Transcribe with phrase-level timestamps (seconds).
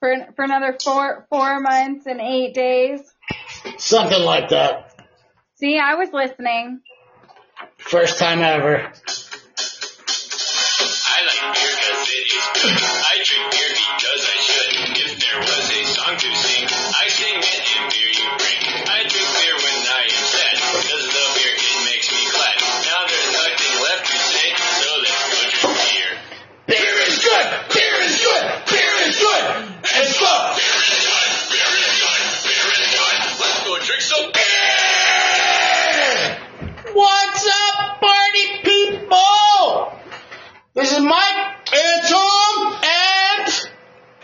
[0.00, 3.00] for for another four four months and eight days.
[3.78, 4.94] Something like that.
[5.56, 6.80] See, I was listening.
[7.78, 8.92] First time ever.
[40.78, 43.70] This is Mike and Tom and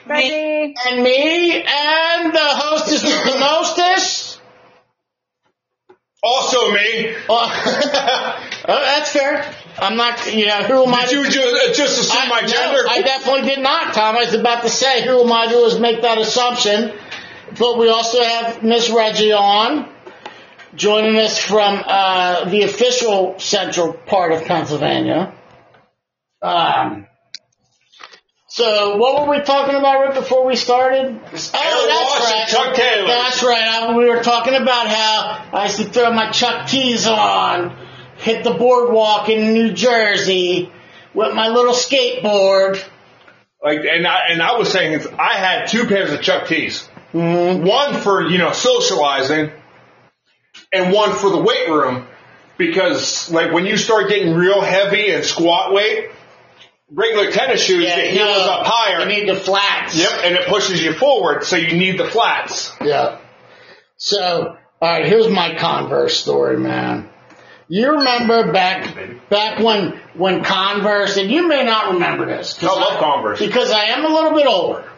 [0.07, 0.75] Ready?
[0.87, 4.41] and me and the hostess the mostess.
[6.23, 7.17] Also me.
[8.67, 9.53] Oh, that's fair.
[9.79, 10.33] I'm not.
[10.33, 11.05] You know, who am I?
[11.05, 12.81] Did you just, just assume my I- no, gender?
[12.89, 14.17] I definitely did not, Tom.
[14.17, 16.97] I was about to say, who am I to make that assumption?
[17.59, 19.93] But we also have Miss Reggie on,
[20.75, 25.35] joining us from uh, the official central part of Pennsylvania.
[26.45, 27.07] Um,
[28.49, 31.07] so, what were we talking about right before we started?
[31.09, 32.45] Oh, that's right.
[32.49, 33.09] Chuck Taylor.
[33.09, 33.95] That's right.
[33.97, 37.75] We were talking about how I used to throw my Chuck T's on,
[38.19, 40.71] hit the boardwalk in New Jersey
[41.15, 42.85] with my little skateboard.
[43.63, 46.87] like, and I and I was saying I had two pairs of Chuck T's.
[47.15, 47.67] Mm-hmm.
[47.67, 49.51] One for you know socializing,
[50.71, 52.07] and one for the weight room,
[52.59, 56.11] because like when you start getting real heavy and squat weight,
[56.91, 59.01] regular tennis shoes the heel is up higher.
[59.01, 59.97] You need the flats.
[59.97, 62.73] Yep, and it pushes you forward, so you need the flats.
[62.83, 63.19] Yeah.
[63.97, 67.09] So, all right, here's my Converse story, man.
[67.69, 72.63] You remember back back when when Converse, and you may not remember this.
[72.63, 73.39] I love Converse.
[73.39, 74.91] because I am a little bit older.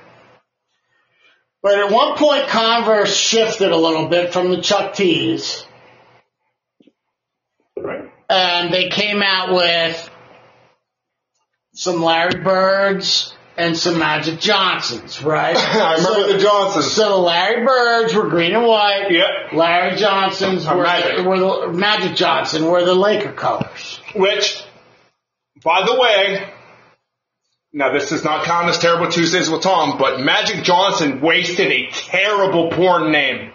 [1.62, 5.64] But at one point, Converse shifted a little bit from the Chuck T's,
[7.76, 8.10] Right.
[8.28, 10.10] and they came out with
[11.76, 15.56] some Larry Birds and some Magic Johnsons, right?
[15.59, 16.92] I remember So- the Johnsons.
[16.92, 19.10] so the Larry Birds were green and white.
[19.10, 19.53] Yep.
[19.53, 21.25] Larry Johnsons were, Magic.
[21.25, 24.00] were the Magic Johnson were the Laker colors.
[24.14, 24.62] Which,
[25.62, 26.48] by the way,
[27.72, 31.91] now this does not count as terrible Tuesdays with Tom, but Magic Johnson wasted a
[31.91, 33.53] terrible porn name.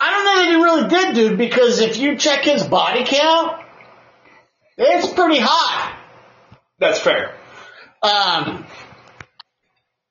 [0.00, 3.60] I don't know that he really did, dude, because if you check his body count,
[4.76, 5.96] it's pretty high.
[6.78, 7.34] That's fair.
[8.02, 8.66] Um,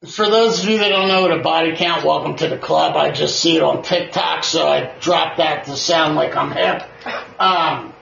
[0.05, 2.95] for those of you that don't know what a body count, welcome to the club.
[2.95, 6.83] I just see it on TikTok, so I dropped that to sound like I'm hip.
[7.39, 7.93] Um,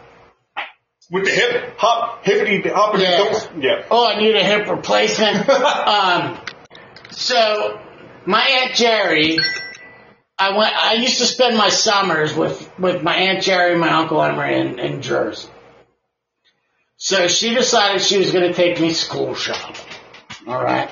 [1.11, 3.49] With the hip hop, hippity hoppity Yeah.
[3.59, 3.85] yeah.
[3.91, 5.47] Oh, I need a hip replacement.
[5.49, 6.39] um,
[7.11, 7.79] so
[8.25, 9.37] my aunt Jerry,
[10.37, 10.75] I went.
[10.75, 14.79] I used to spend my summers with with my aunt Jerry, my uncle Emery in,
[14.79, 15.47] in Jersey.
[16.97, 19.75] So she decided she was going to take me school shopping.
[20.47, 20.89] All right.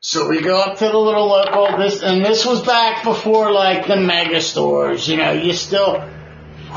[0.00, 1.78] So we go up to the little local.
[1.78, 5.08] This and this was back before like the mega stores.
[5.08, 6.00] You know, you still.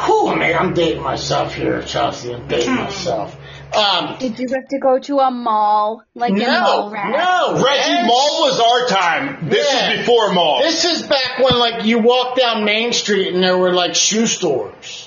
[0.05, 2.33] Whew, man, I'm dating myself here, Chelsea.
[2.33, 3.35] I'm dating myself.
[3.75, 7.09] Um, Did you have to go to a mall like in no, mall rat?
[7.11, 7.63] no.
[7.63, 9.49] Reggie, Reg- Mall was our time.
[9.49, 9.91] This Yeah.
[9.93, 10.61] is before Mall.
[10.61, 14.27] This is back when like you walk down Main Street and there were like shoe
[14.27, 15.04] stores.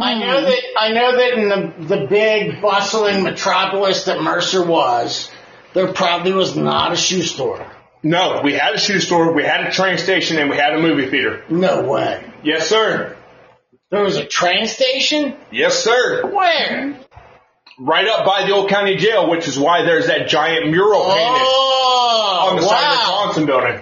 [0.00, 0.20] I mm.
[0.20, 5.30] know that I know that in the the big bustling metropolis that Mercer was,
[5.74, 7.66] there probably was not a shoe store.
[8.02, 10.78] no, we had a shoe store, we had a train station, and we had a
[10.80, 11.44] movie theater.
[11.48, 12.24] No way.
[12.42, 13.16] Yes, sir.
[13.90, 15.36] There was a train station?
[15.50, 16.30] Yes, sir.
[16.30, 16.98] Where?
[17.78, 21.14] Right up by the old county jail, which is why there's that giant mural oh,
[21.14, 23.04] painted Oh, on the side of the.
[23.06, 23.80] Johnson building.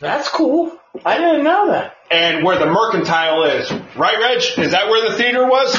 [0.00, 0.76] That's cool.
[1.04, 1.94] I didn't know that.
[2.10, 3.70] And where the mercantile is.
[3.96, 4.38] Right, Reg?
[4.64, 5.74] Is that where the theater was?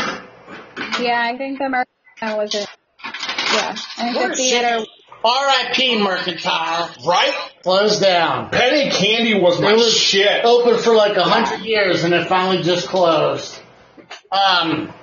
[1.00, 2.68] Yeah, I think the mercantile was it.
[3.04, 4.86] Yeah, I think the theater.
[5.22, 6.02] R.I.P.
[6.02, 6.90] Mercantile.
[7.06, 7.34] Right?
[7.64, 8.52] Closed down.
[8.52, 10.46] Penny Candy was my It was shit.
[10.46, 13.60] open for like a hundred years and it finally just closed.
[14.32, 14.94] Um,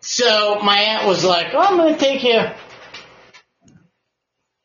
[0.00, 2.40] so my aunt was like, oh, I'm going to take you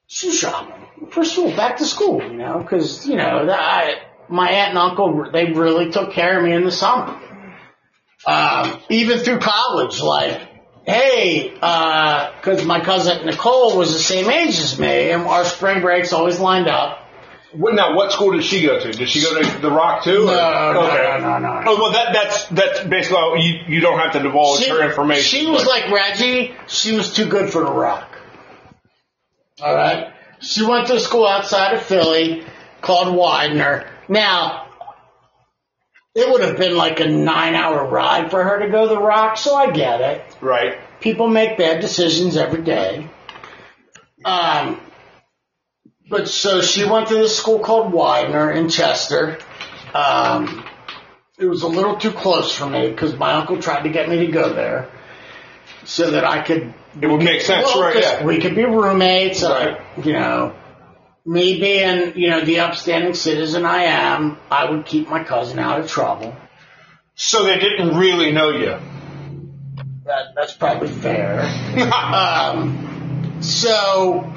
[0.08, 3.96] shoe shopping for school, back to school, you know, because, you know, that I,
[4.30, 7.20] my aunt and uncle, they really took care of me in the summer.
[8.26, 10.42] Um, even through college, like,
[10.86, 15.82] hey, uh 'cause my cousin Nicole was the same age as me and our spring
[15.82, 17.00] breaks always lined up.
[17.52, 18.92] What, now, what school did she go to?
[18.92, 20.26] Did she go to the Rock too?
[20.26, 21.18] No, no, okay.
[21.20, 21.64] no, no, no, no.
[21.68, 25.24] Oh well, that that's that's basically all- you you don't have to divulge her information.
[25.24, 26.56] She was but- like Reggie.
[26.68, 28.10] She was too good for the rock.
[29.62, 30.08] All right.
[30.40, 32.44] She went to a school outside of Philly
[32.82, 33.86] called Widener.
[34.08, 34.68] Now,
[36.16, 39.02] it would have been like a nine hour ride for her to go to the
[39.02, 40.38] Rock, so I get it.
[40.42, 40.78] Right.
[41.00, 43.10] People make bad decisions every day.
[44.24, 44.80] Um,
[46.10, 49.40] but so she went to this school called Widener in Chester.
[49.94, 50.66] Um,
[51.38, 54.26] it was a little too close for me because my uncle tried to get me
[54.26, 54.90] to go there
[55.84, 57.98] so that I could It would make sense, well, right?
[58.00, 58.24] Yeah.
[58.24, 59.44] We could be roommates.
[59.44, 59.80] Right.
[59.80, 60.56] I, you know,
[61.26, 65.80] me being, you know, the upstanding citizen I am, I would keep my cousin out
[65.80, 66.36] of trouble.
[67.16, 68.78] So they didn't really know you.
[70.06, 71.42] That, that's probably fair.
[71.94, 74.34] um, so,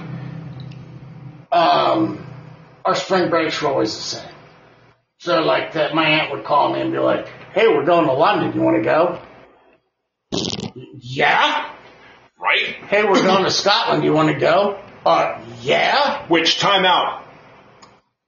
[1.51, 2.27] um,
[2.85, 4.33] our spring breaks were always the same.
[5.19, 8.13] So, like that, my aunt would call me and be like, "Hey, we're going to
[8.13, 8.53] London.
[8.55, 9.21] You want to go?"
[11.01, 11.75] Yeah.
[12.39, 12.75] right.
[12.89, 14.05] Hey, we're going to Scotland.
[14.05, 14.81] You want to go?
[15.07, 16.27] Uh, yeah.
[16.27, 17.25] Which time out?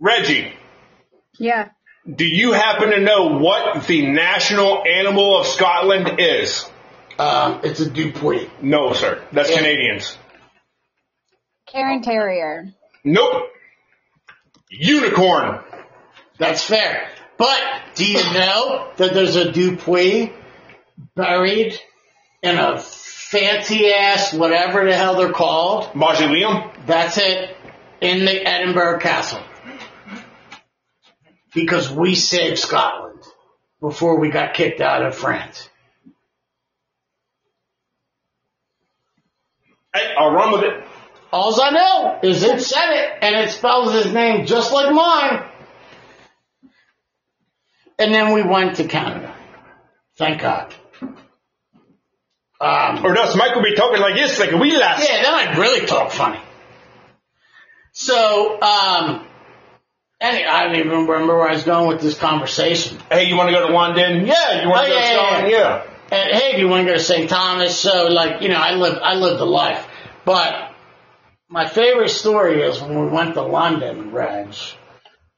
[0.00, 0.52] Reggie,
[1.38, 1.70] Yeah.
[2.08, 6.64] do you happen to know what the national animal of Scotland is?
[7.18, 8.48] Um, it's a Dupuy.
[8.62, 9.20] No, sir.
[9.32, 9.56] That's Yeah.
[9.56, 10.16] Canadians.
[11.66, 12.72] Cairn Terrier.
[13.02, 13.50] Nope.
[14.70, 15.58] Unicorn.
[16.38, 17.08] That's fair.
[17.38, 17.60] But
[17.96, 20.32] do you know that there's a Dupuy
[21.16, 21.76] buried
[22.42, 22.78] in a
[23.30, 25.94] fancy ass whatever the hell they're called?
[25.94, 26.70] Mausoleum.
[26.86, 27.54] That's it.
[28.00, 29.42] In the Edinburgh Castle.
[31.54, 33.22] Because we saved Scotland
[33.80, 35.68] before we got kicked out of France.
[39.94, 40.84] Hey, I'll run with it.
[41.30, 45.44] All I know is it said it, and it spells his name just like mine.
[47.98, 49.34] And then we went to Canada.
[50.16, 50.74] Thank God.
[52.60, 55.06] Um, Or does Michael be talking like this, like a wee lass?
[55.08, 56.40] yeah, then I'd really talk funny.
[57.92, 59.26] So, um,
[60.20, 62.98] any, I don't even remember where I was going with this conversation.
[63.10, 64.26] Hey, you want to go to London?
[64.26, 64.62] Yeah.
[64.62, 65.50] You want Oh, to go yeah, to yeah, Scotland?
[65.50, 65.84] Yeah.
[66.10, 67.28] And hey, do you want to go to St.
[67.30, 67.78] Thomas?
[67.78, 69.86] So, like, you know, I lived, I lived a life.
[70.24, 70.72] But
[71.48, 74.54] my favorite story is when we went to London, Reg.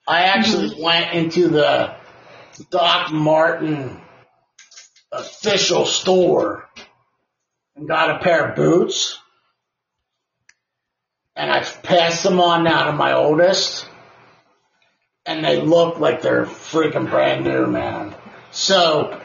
[0.08, 1.94] I actually went into the
[2.70, 4.00] Doc Martin
[5.12, 6.68] official store
[7.80, 9.18] and got a pair of boots.
[11.34, 13.86] And I've passed them on now to my oldest.
[15.24, 18.14] And they look like they're freaking brand new, man.
[18.52, 19.18] So,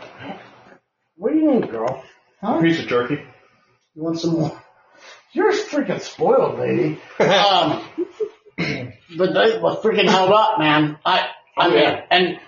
[1.16, 2.04] what do you need, girl?
[2.42, 2.62] Huh?
[2.62, 3.16] Piece of jerky.
[3.96, 4.62] You want some more?
[5.34, 7.02] You're freaking spoiled, lady.
[7.20, 7.84] um,
[8.58, 10.98] but they were freaking held up, man.
[11.06, 11.28] I,
[11.58, 12.06] I mean, Yeah.
[12.12, 12.40] and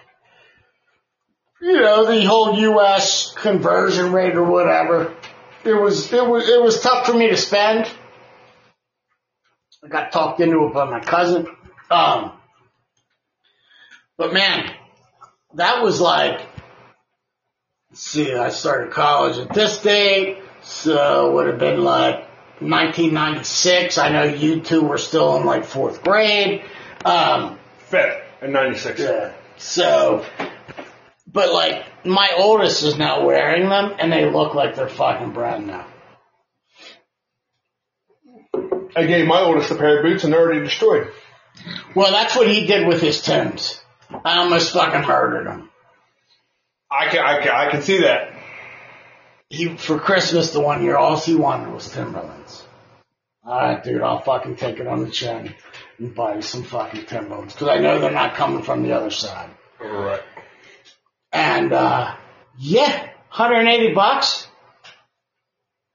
[1.62, 3.33] you know the whole U.S.
[3.33, 5.13] conversion rate or whatever.
[5.67, 7.89] It was it was it was tough for me to spend.
[9.83, 11.45] I got talked into it by my cousin.
[11.91, 12.31] Um,
[14.17, 14.73] but man,
[15.55, 16.39] that was like
[17.89, 22.19] let's see, I started college at this date, so it would have been like
[22.59, 23.97] 1996.
[23.97, 26.63] I know you two were still in like fourth grade.
[27.03, 27.59] Um,
[27.89, 28.99] Fifth in '96.
[29.01, 29.33] yeah.
[29.57, 30.25] So,
[31.27, 35.68] but like my oldest is now wearing them, and they look like they're fucking brand
[35.68, 35.83] new.
[38.95, 41.12] I gave my oldest a pair of boots and they're already destroyed.
[41.96, 43.79] Well, that's what he did with his Tims.
[44.10, 45.70] I almost fucking murdered him.
[46.89, 48.34] I can, I can, I can see that.
[49.50, 52.63] He for Christmas the one year, all he wanted was Timberlands.
[53.43, 55.53] All right, dude, I'll fucking take it on the chin
[56.00, 59.12] and buy you some fucking Timberlands because I know they're not coming from the other
[59.12, 59.51] side.
[59.79, 60.22] Right.
[61.31, 62.15] And uh,
[62.57, 62.89] yeah,
[63.36, 64.48] 180 bucks.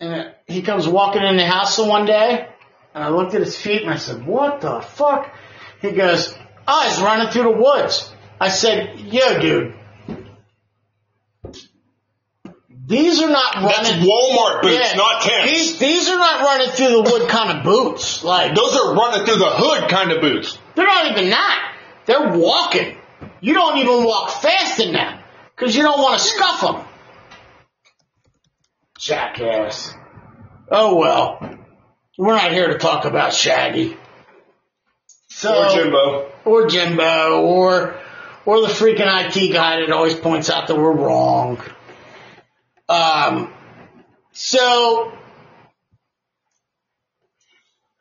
[0.00, 2.48] And he comes walking in the house one day,
[2.94, 5.32] and I looked at his feet and I said, "What the fuck?"
[5.80, 6.34] He goes,
[6.66, 9.74] "Oh, he's running through the woods." I said, "Yo, dude."
[12.84, 14.06] These are not That's running.
[14.08, 14.96] Walmart boots, Yeah.
[14.96, 15.50] not Tim's.
[15.50, 18.24] These these are not running through the wood kind of boots.
[18.24, 20.58] Like Those are running through the hood kind of boots.
[20.74, 21.76] they're not even that.
[22.06, 22.96] They're walking.
[23.40, 25.18] You don't even walk fast in them
[25.62, 26.84] because you don't want to scuff them.
[28.98, 29.94] Jackass.
[30.68, 31.56] Oh well.
[32.18, 33.96] We're not here to talk about Shaggy.
[35.28, 36.32] So, Or Jimbo.
[36.44, 37.42] Or Jimbo.
[37.42, 37.94] Or,
[38.44, 41.62] or the freaking IT guy that always points out that we're wrong.
[42.88, 43.54] Um,
[44.32, 45.12] so,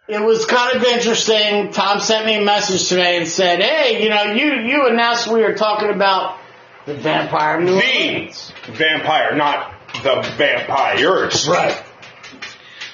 [0.09, 1.71] it was kind of interesting.
[1.71, 5.41] Tom sent me a message today and said, "Hey, you know, you you announced we
[5.41, 6.40] were talking about
[6.85, 9.73] the vampire New The Orleans." vampire, not
[10.03, 11.47] the vampires.
[11.47, 11.83] Right.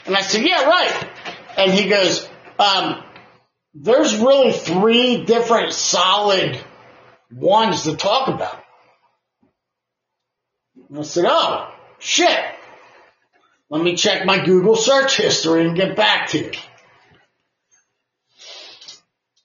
[0.06, 1.10] And I said, "Yeah, right."
[1.58, 2.28] And he goes,
[2.60, 3.04] Um,
[3.74, 6.60] there's really three different solid
[7.32, 8.64] ones to talk about.
[10.90, 12.46] And I said, oh, shit.
[13.70, 16.52] Let me check my Google search history and get back to you.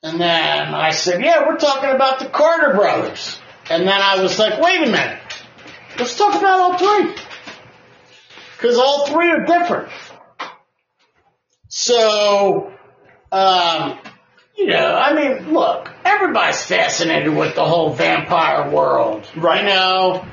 [0.05, 3.39] And then I said, yeah, we're talking about the Carter brothers.
[3.71, 5.21] And then I was like, wait a minute.
[5.99, 7.15] Let's talk about all three.
[8.59, 9.89] Cause all three are different.
[11.69, 12.73] So,
[13.33, 13.99] um,
[14.57, 19.27] you know, I mean, look, everybody's fascinated with the whole vampire world.
[19.35, 19.63] Right.
[19.63, 20.27] You know,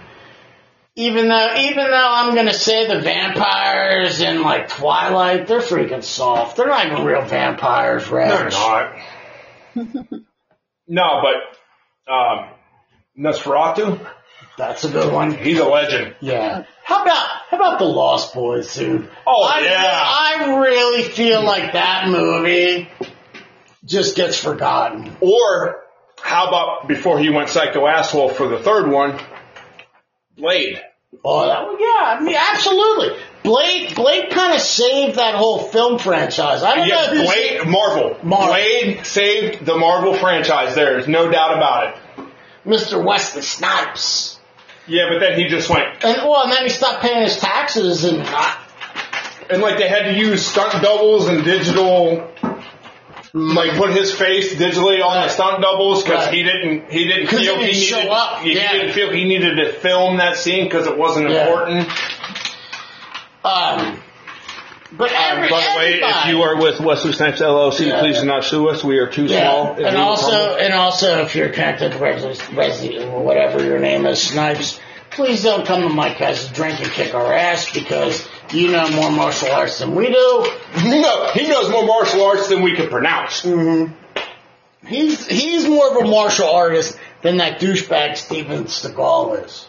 [0.96, 6.58] even though, even though I'm gonna say the vampires in like Twilight, they're freaking soft.
[6.58, 8.30] They're not even real vampires, Reg.
[8.30, 8.96] They're not.
[10.88, 12.50] no, but um,
[13.20, 14.00] Nosferatu,
[14.58, 15.34] That's a good one.
[15.36, 16.16] he's a legend.
[16.22, 16.64] Yeah.
[16.84, 19.10] How about how about the Lost Boys, dude?
[19.28, 20.04] Oh, I, yeah.
[20.54, 22.88] I really feel like that movie
[23.86, 25.16] just gets forgotten.
[25.22, 25.82] Or
[26.22, 29.20] how about before he went psycho asshole for the third one,
[30.38, 30.82] Blade.
[31.26, 33.18] Oh, that one, yeah, I mean, absolutely.
[33.44, 36.62] Blade, Blade kind of saved that whole film franchise.
[36.62, 37.26] I don't Yeah, know.
[37.26, 38.18] Blade, Marvel.
[38.24, 38.48] Marvel.
[38.54, 40.76] Blade saved the Marvel franchise.
[40.76, 42.02] There's no doubt about it.
[42.66, 43.04] Mr.
[43.04, 44.38] Wesley Snipes.
[44.88, 48.04] Yeah, but then he just went, And well, and then he stopped paying his taxes
[48.06, 48.20] and
[49.52, 52.28] and like they had to use stunt doubles and digital,
[53.34, 56.34] like put his face digitally on the stunt doubles because Right.
[56.34, 58.40] he didn't, he didn't 'Cause feel he didn't needed, up.
[58.42, 58.72] he Yeah.
[58.74, 61.46] didn't feel he needed to film that scene because it wasn't Yeah.
[61.46, 61.88] important.
[63.46, 64.02] um.
[64.92, 68.00] But every, Um, by the way, if you are with Wesley Snipes LLC, Yeah.
[68.00, 68.84] please do not sue us.
[68.84, 69.76] We are too Yeah, small.
[69.86, 74.20] and also, and also, if you're connected to Wesley, Wesley, or whatever your name is,
[74.22, 74.80] Snipes,
[75.12, 79.12] please don't come to Mike Guys drink and kick our ass because you know more
[79.12, 80.52] martial arts than we do.
[80.86, 83.46] no, he knows more martial arts than we can pronounce.
[84.88, 89.66] He's he's more of a martial artist than that douchebag Steven Seagal is.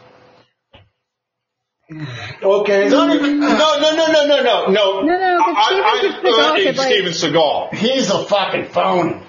[2.43, 2.89] Okay.
[2.89, 4.67] Don't even- no, no, no, no, no, no, no.
[4.71, 7.75] No, no, but I, Steven I, Seagal I, like- Steven Seagal.
[7.75, 9.23] He's a fucking phony.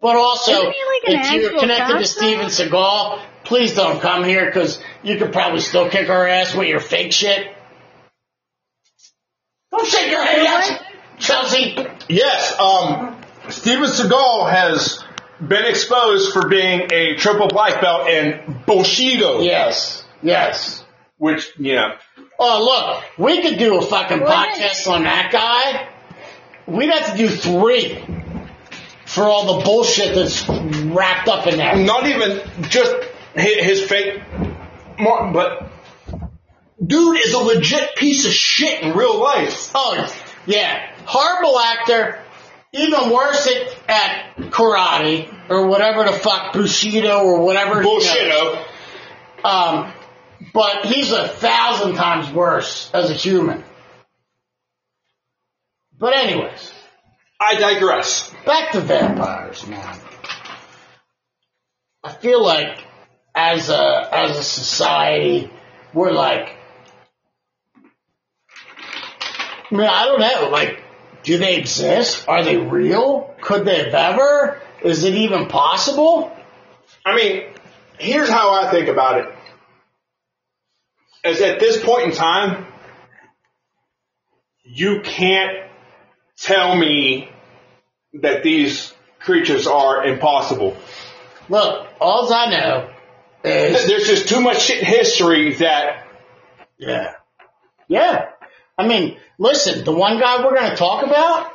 [0.00, 2.04] But also, like if you're connected to?
[2.06, 6.68] Steven Seagal, please don't come here because you could probably still kick our ass with
[6.68, 7.46] your fake shit.
[9.70, 10.82] Don't shake your head, yes,
[11.18, 11.76] Chelsea.
[12.08, 13.18] Yes, um,
[13.48, 15.02] Steven Seagal has
[15.40, 20.83] been exposed for being a triple black belt in Bushido, Yes, yes.
[21.18, 21.96] Which, yeah.
[22.38, 24.48] Oh, look, we could do a fucking What?
[24.50, 25.88] podcast on that guy.
[26.66, 28.02] We'd have to do three
[29.06, 31.76] for all the bullshit that's wrapped up in that.
[31.78, 32.94] Not even just
[33.34, 34.20] his, his fake,
[34.98, 35.70] mar- but
[36.84, 39.70] dude is a legit piece of shit in real life.
[39.74, 40.12] Oh,
[40.46, 40.90] yeah.
[41.04, 42.18] Horrible actor.
[42.72, 47.76] Even worse at, at karate or whatever the fuck, Bushido or whatever.
[47.76, 47.94] you know.
[48.00, 48.64] Bushido.
[49.44, 49.92] Um,
[50.52, 53.64] but he's a thousand times worse as a human.
[55.98, 56.72] But anyways,
[57.40, 58.32] I digress.
[58.44, 59.98] back to vampires, man.
[62.02, 62.84] I feel like
[63.34, 65.50] as a as a society,
[65.92, 66.56] we're like,
[69.70, 70.50] I mean, I don't know.
[70.50, 70.82] Like,
[71.22, 72.28] do they exist?
[72.28, 73.34] Are they real?
[73.40, 74.60] Could they have ever?
[74.82, 76.30] Is it even possible?
[77.06, 77.44] I mean,
[77.98, 79.33] here's how I think about it.
[81.24, 82.66] Is at this point in time,
[84.62, 85.70] you can't
[86.36, 87.30] tell me
[88.20, 90.76] that these creatures are impossible.
[91.48, 92.90] Look, all I know
[93.42, 96.06] is There's just too much shit in history that
[96.78, 97.14] Yeah.
[97.88, 98.30] Yeah.
[98.76, 101.52] I mean, listen, the one guy we're going to talk about,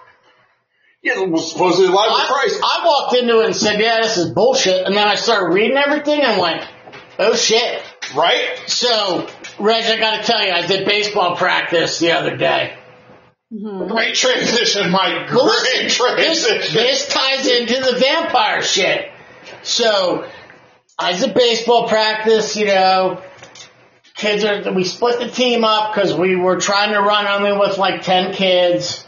[1.02, 2.62] yeah, was supposedly alive I, Christ.
[2.64, 4.86] I walked into it and said, yeah, this is bullshit.
[4.86, 6.68] And then I started reading everything and went,
[7.18, 7.82] oh shit.
[8.16, 8.62] right?
[8.68, 9.28] So,
[9.60, 12.78] Reg, I got to tell you, I did baseball practice the other day.
[13.52, 13.92] Mm-hmm.
[13.92, 15.32] Great transition, Mike.
[15.32, 16.74] Well, Great listen, transition.
[16.76, 19.10] this ties into the vampire shit.
[19.64, 20.30] So,
[20.98, 23.24] I was at baseball practice, you know,
[24.16, 27.78] kids are, we split the team up because we were trying to run only with
[27.78, 29.06] like 10 kids.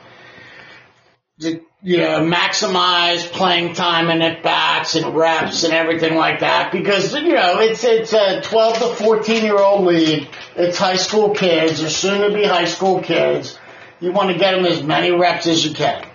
[1.42, 6.72] To, you know, maximize playing time and at bats and reps and everything like that
[6.72, 10.28] because, you know, it's, it's a 12 to 14 year old league.
[10.56, 13.58] It's high school kids or soon to be high school kids.
[14.00, 16.06] You want to get them as many reps as you can.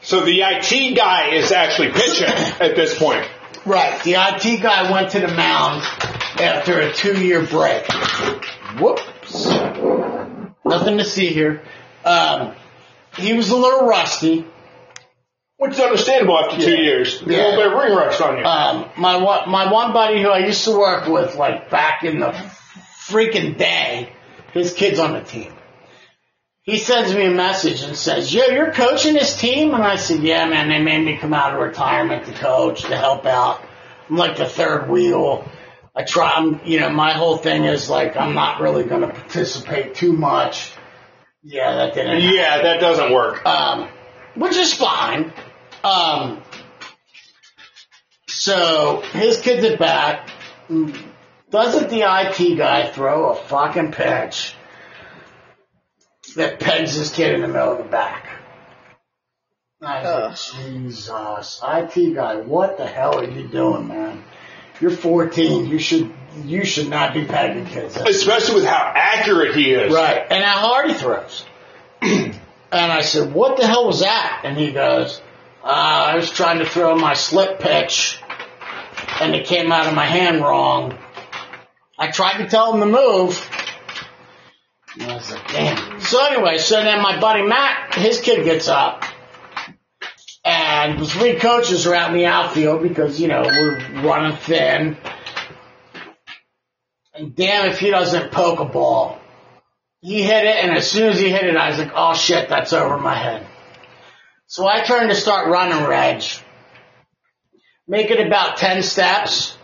[0.00, 3.28] So the IT guy is actually pitching at this point.
[3.64, 4.00] Right.
[4.04, 5.82] The IT guy went to the mound
[6.40, 7.84] after a two year break.
[8.78, 9.46] Whoops.
[10.64, 11.62] Nothing to see here.
[12.04, 12.54] Um,
[13.16, 14.46] he was a little rusty.
[15.58, 16.80] Which is understandable after two Yeah.
[16.80, 17.20] years.
[17.20, 17.42] There's Yeah.
[17.42, 18.44] A little bit of ring rust on you.
[18.44, 22.20] Um, my one, my one buddy who I used to work with, like back in
[22.20, 22.34] the
[23.08, 24.10] freaking day,
[24.52, 25.52] his kid's on the team.
[26.62, 30.18] He sends me a message and says, "Yo, you're coaching this team?" And I said,
[30.20, 30.68] "Yeah, man.
[30.68, 33.60] They made me come out of retirement to coach to help out.
[34.10, 35.48] I'm like the third wheel.
[35.94, 36.32] I try.
[36.32, 40.12] I'm, you know, my whole thing is like I'm not really going to participate too
[40.12, 40.72] much.
[41.42, 42.20] Yeah, that didn't.
[42.20, 42.34] happen.
[42.36, 43.46] yeah, that doesn't work.
[43.46, 43.88] um,
[44.34, 45.32] which is fine.
[45.86, 46.42] Um,
[48.26, 50.30] so his kid's at bat.
[51.50, 54.54] Doesn't the IT guy throw a fucking pitch
[56.34, 58.28] that pegs his kid in the middle of the back?
[59.80, 64.24] I was Jesus, IT guy, what the hell are you doing, man?
[64.80, 65.66] You're 14.
[65.66, 66.12] You should
[66.44, 67.96] you should not be pegging kids.
[67.96, 69.92] Especially with how accurate he is.
[69.92, 70.26] Right.
[70.30, 71.44] And how hard he throws.
[72.02, 72.34] and
[72.72, 74.42] I said, what the hell was that?
[74.44, 75.22] And he goes,
[75.66, 78.20] uh, I was trying to throw my slip pitch
[79.20, 80.96] and it came out of my hand wrong.
[81.98, 83.50] I tried to tell him to move.
[84.94, 86.00] And I was like, damn.
[86.00, 89.04] So anyway, so then my buddy Matt, his kid gets up.
[90.44, 94.96] And the three coaches are out in the outfield because, you know, we're running thin.
[97.12, 99.18] And damn if he doesn't poke a ball.
[100.00, 102.48] He hit it, and as soon as he hit it, I was like, oh shit,
[102.48, 103.45] that's over my head.
[104.46, 106.22] So I turned to start running Reg.
[107.88, 109.56] Make it about 10 steps,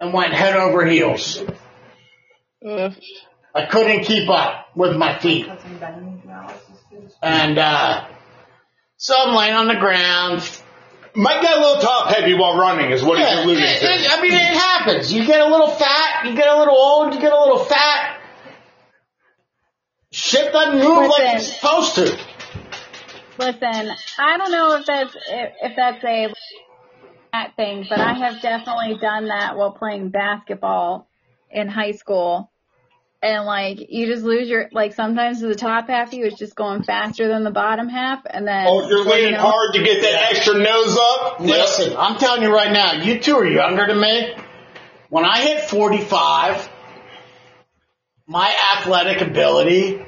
[0.00, 1.42] and went head over heels.
[2.64, 5.46] I couldn't keep up with my feet.
[7.22, 8.06] And, uh,
[8.96, 10.48] so I'm laying on the ground.
[11.14, 13.86] Might get a little top heavy while running is what Yeah, he's alluding it- to.
[13.86, 15.12] it- I mean, it happens.
[15.12, 18.20] You get a little fat, you get a little old, you get a little fat.
[20.12, 21.36] Shit doesn't move like Listen.
[21.36, 22.18] it's supposed to.
[23.38, 26.34] Listen, I don't know if that's if, if that's a
[27.32, 31.08] that thing, but I have definitely done that while playing basketball
[31.50, 32.50] in high school.
[33.22, 36.54] And like you just lose your like sometimes the top half of you is just
[36.54, 39.82] going faster than the bottom half, and then Oh, you're before you know- hard to
[39.82, 41.40] get that extra nose up.
[41.40, 44.34] Listen, I'm telling you right now, you two are younger than me.
[45.10, 46.68] When I hit 45,
[48.26, 50.04] my athletic ability,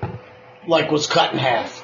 [0.68, 1.79] like, was cut in half.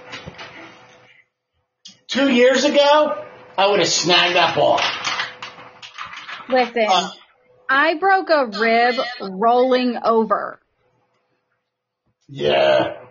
[2.16, 3.24] Two years ago,
[3.58, 4.80] I would have snagged that ball.
[6.48, 7.10] Listen, Uh,
[7.68, 10.58] I broke a rib rolling over.
[12.26, 12.96] Yeah.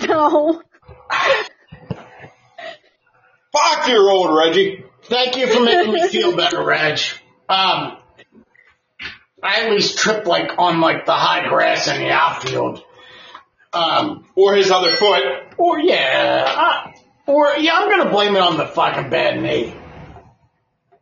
[0.00, 0.62] So
[3.52, 4.84] Fuck, you're old, Reggie.
[5.04, 6.98] Thank you for making me feel better, Reg.
[7.48, 7.98] Um,
[9.42, 12.82] I at least tripped like on like the high grass in the outfield.
[13.72, 15.22] Um, Or his other foot.
[15.58, 16.92] or yeah,
[17.26, 19.74] or yeah, I'm gonna blame it on the fucking bad knee.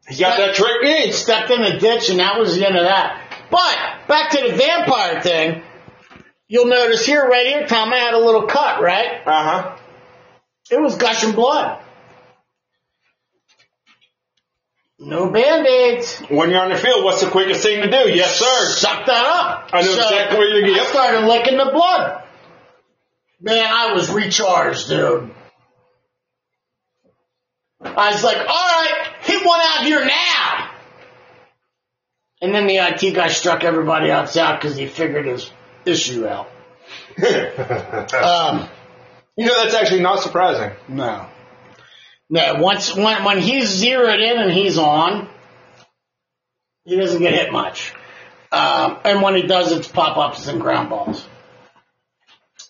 [0.08, 1.12] He got that trick knee.
[1.12, 3.20] Stepped in a ditch and that was the end of that.
[3.50, 5.62] But back to the vampire thing.
[6.46, 9.26] You'll notice here, right here, Tom, I had a little cut, right?
[9.26, 9.76] Uh huh.
[10.70, 11.82] It was gushing blood.
[14.98, 16.20] No band-aids.
[16.30, 18.10] When you're on the field, what's the quickest thing to do?
[18.10, 18.66] Yes, sir.
[18.74, 19.70] Suck that up.
[19.72, 22.22] I know exactly what you're I started licking the blood.
[23.40, 25.34] Man, I was recharged, dude.
[27.84, 30.70] I was like, all right, hit one out here now.
[32.40, 35.50] And then the IT guy struck everybody else out because he figured his
[35.84, 36.48] issue out.
[38.14, 38.68] Um,
[39.36, 40.72] You know, that's actually not surprising.
[40.88, 41.28] no.
[42.30, 45.28] No, once when when he's zeroed in and he's on,
[46.84, 47.92] he doesn't get hit much.
[48.50, 51.26] Um, and when he does, it's pop ups and ground balls.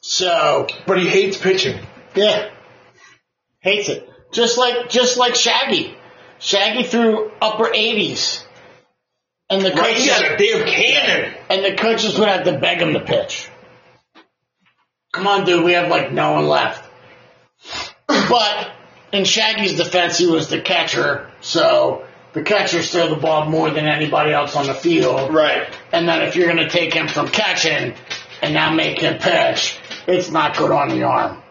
[0.00, 1.78] So But he hates pitching.
[2.16, 2.50] yeah,
[3.60, 4.08] hates it.
[4.34, 5.96] Just like just like Shaggy.
[6.40, 8.44] Shaggy threw upper 80s,
[9.48, 11.34] and the Right, he coaches got a damn cannon.
[11.48, 13.48] and the coaches would have to beg him to pitch.
[15.12, 16.90] Come on, dude, we have like no one left.
[18.08, 18.72] But
[19.12, 23.86] in Shaggy's defense, he was the catcher, so the catchers throw the ball more than
[23.86, 25.32] anybody else on the field.
[25.32, 25.68] Right.
[25.92, 27.94] And then if you're going to take him from catching
[28.42, 31.43] and now make him pitch, it's not good on the arm.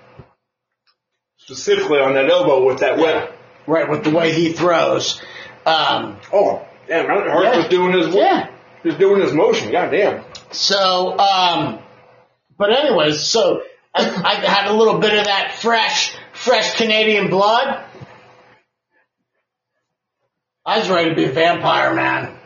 [1.45, 3.33] Specifically on that elbow with that whip.
[3.67, 5.21] Right, with the way he throws.
[5.65, 7.57] Um, Oh, damn, Hart Yeah.
[7.57, 8.49] was doing his yeah.
[8.85, 9.71] Just doing his motion.
[9.71, 10.23] God damn.
[10.51, 11.79] So, um,
[12.57, 13.61] but anyways, so
[13.95, 17.83] I, I had a little bit of that fresh, fresh Canadian blood.
[20.65, 22.37] I was ready to be a vampire, man.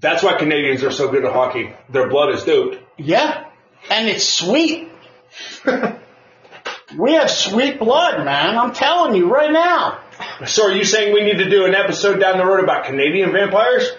[0.00, 1.74] That's why Canadians are so good at hockey.
[1.90, 2.78] Their blood is doped.
[2.96, 3.46] Yeah.
[3.90, 4.90] And it's sweet.
[7.00, 8.58] we have sweet blood, man.
[8.58, 10.00] I'm telling you right now.
[10.46, 13.32] So are you saying we need to do an episode down the road about Canadian
[13.32, 13.90] vampires?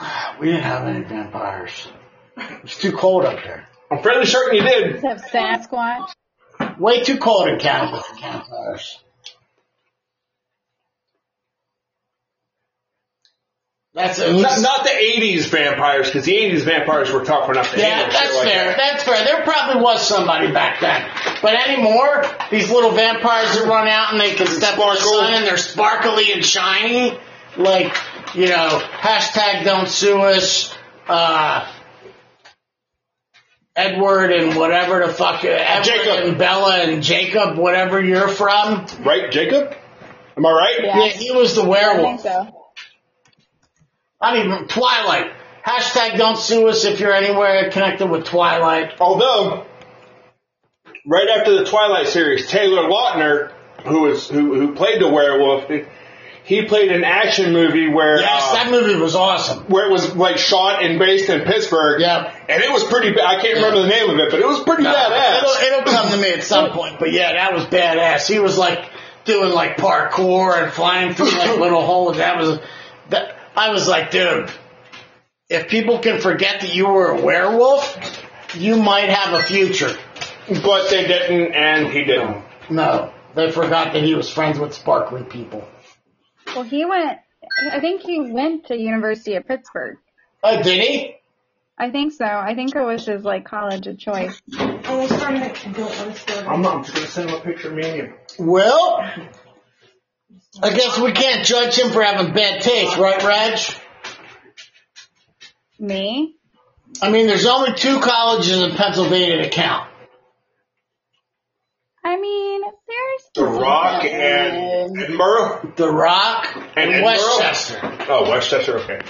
[0.40, 1.88] We didn't have any vampires.
[2.62, 3.68] It's too cold up there.
[3.90, 5.02] I'm fairly certain you did.
[5.02, 6.12] Have Sasquatch.
[6.78, 9.00] Way too cold in Canada for vampires.
[13.98, 17.78] That's at Not, not the 80s vampires, because the 80s vampires were tough enough to
[17.78, 18.64] yeah, handle shit that's like fair.
[18.68, 18.76] that.
[18.76, 19.24] That's fair.
[19.24, 21.04] There probably was somebody back then,
[21.42, 25.34] but anymore, these little vampires that run out and they can step on the sun
[25.34, 27.18] and they're sparkly and shiny,
[27.56, 27.94] like
[28.34, 30.74] you know, hashtag don't sue us.
[31.08, 31.66] Uh,
[33.76, 36.24] Edward and whatever the fuck, Edward Jacob.
[36.28, 38.86] and Bella and Jacob, whatever you're from.
[39.04, 39.72] Right, Jacob?
[40.36, 40.76] Am I right?
[40.82, 41.04] Yeah.
[41.04, 42.20] Yeah, he was the I think werewolf.
[42.22, 42.57] so.
[44.20, 45.32] I don't Twilight.
[45.64, 48.94] Hashtag don't sue us if you're anywhere connected with Twilight.
[49.00, 49.66] Although,
[51.06, 53.52] right after the Twilight series, Taylor Lautner,
[53.84, 55.70] who was who, who played the werewolf,
[56.44, 59.64] he played an action movie where Yes, uh, that movie was awesome.
[59.64, 62.00] where it was like shot and based in Pittsburgh.
[62.00, 63.12] Yeah, And it was pretty.
[63.12, 65.38] ba- I can't remember the name of it, but it was pretty badass.
[65.38, 68.26] It'll, it'll come to me at some point, but yeah, that was badass.
[68.26, 68.90] He was like
[69.26, 72.16] doing like parkour and flying through like little holes.
[72.16, 72.58] That was.
[73.58, 74.50] I was like, dude,
[75.48, 77.98] if people can forget that you were a werewolf,
[78.54, 79.96] you might have a future.
[80.48, 82.44] But they didn't, and he didn't.
[82.70, 85.66] No, they forgot that he was friends with sparkly people.
[86.54, 87.18] Well, he went.
[87.72, 89.98] I think he went to University of Pittsburgh.
[90.42, 91.16] Oh, did he?
[91.76, 92.24] I think so.
[92.24, 94.40] I think it was his like college of choice.
[94.56, 95.66] Oh, it's from it.
[95.66, 96.48] I don't understand.
[96.48, 96.76] I'm not.
[96.76, 98.14] I'm just gonna send him a picture of me and you.
[98.38, 99.04] Well,
[100.62, 103.58] I guess we can't judge him for having bad taste, right, Reg?
[105.78, 106.34] Me?
[107.00, 109.88] I mean, there's only two colleges in Pennsylvania that count.
[112.04, 115.76] I mean, there's The Rock and Edinboro.
[115.76, 117.04] The Rock And and Edinboro?
[117.04, 117.96] Westchester.
[118.08, 118.78] Oh, West Chester.
[118.80, 119.00] Okay.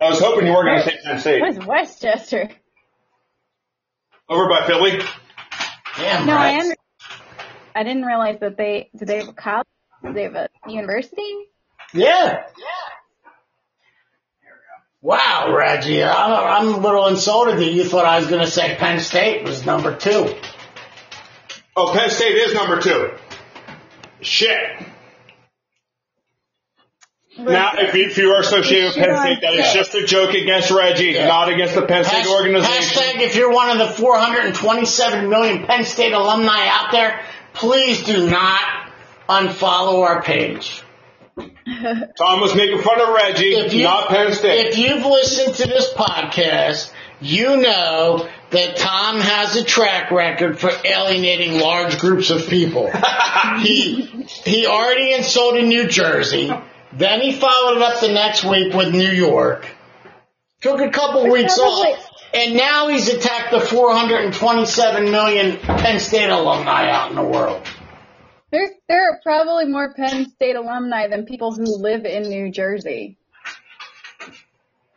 [0.00, 1.42] I was hoping you weren't gonna say Penn State.
[1.42, 2.48] Where's West Chester?
[4.28, 5.00] Over by Philly.
[5.96, 6.74] Damn No, I under-
[7.74, 9.66] I didn't realize that they did they have a college?
[10.02, 11.34] Do they have a university?
[11.92, 12.44] Yeah.
[15.00, 18.74] Wow, Reggie, I'm, I'm a little insulted that you thought I was going to say
[18.76, 20.34] Penn State was number two.
[21.76, 23.12] Oh, Penn State is number two.
[24.20, 24.58] Shit.
[27.38, 30.34] Now, if you, if you are associated with Penn State, that is just a joke
[30.34, 31.28] against Reggie, Yeah.
[31.28, 33.00] not against the Penn State Hash- organization.
[33.02, 37.20] Hashtag if you're one of the 427 million Penn State alumni out there,
[37.54, 38.60] please do not
[39.28, 40.82] unfollow our page.
[41.36, 44.66] Tom was making fun of Reggie, If you- not Penn State.
[44.68, 50.70] If you've listened to this podcast, you know that Tom has a track record for
[50.84, 52.90] alienating large groups of people.
[53.58, 54.02] he
[54.44, 56.50] he already insulted New Jersey.
[56.92, 59.66] Then he followed it up the next week with New York.
[60.62, 62.04] Took a couple weeks off.
[62.34, 67.62] And now he's attacked the 427 million Penn State alumni out in the world.
[68.50, 73.18] There's there are probably more Penn State alumni than people who live in New Jersey.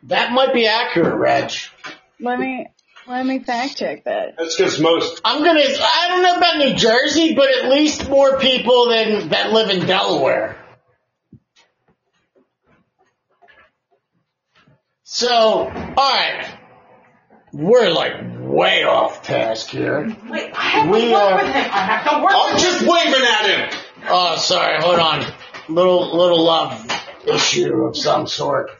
[0.04, 1.52] That might be accurate, Reg.
[2.20, 2.68] Let me
[3.08, 4.36] let me fact check that.
[4.38, 5.22] That's because most.
[5.26, 5.60] I'm gonna.
[5.60, 9.86] I don't know about New Jersey, but at least more people than that live in
[9.86, 10.58] Delaware.
[15.04, 16.58] So, all right,
[17.52, 18.14] we're like
[18.52, 20.16] way off task here.
[20.30, 21.72] Wait, I have We to work are- uh, with him.
[21.72, 23.80] I have to work I'm with just waving at him.
[24.10, 24.82] Oh, sorry.
[24.82, 25.26] Hold on.
[25.70, 26.86] Little little love
[27.26, 28.72] issue of some sort.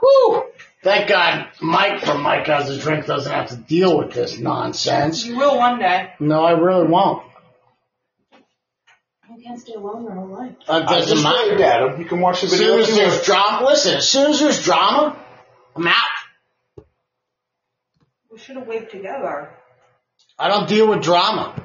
[0.00, 0.44] Whew.
[0.82, 5.24] Thank God Mike from Mike Has a Drink doesn't have to deal with this nonsense.
[5.24, 6.12] You will one day.
[6.20, 7.24] No, I really won't.
[9.30, 10.52] You can't stay alone your whole uh, life.
[10.60, 11.48] It I doesn't just matter.
[11.50, 12.00] waved at him.
[12.00, 12.78] You can watch the video.
[12.78, 15.16] As video soon as there's drama, listen, as soon as there's drama,
[15.76, 15.94] I'm out.
[18.38, 19.50] We should have waved together.
[20.38, 21.60] I don't deal with drama.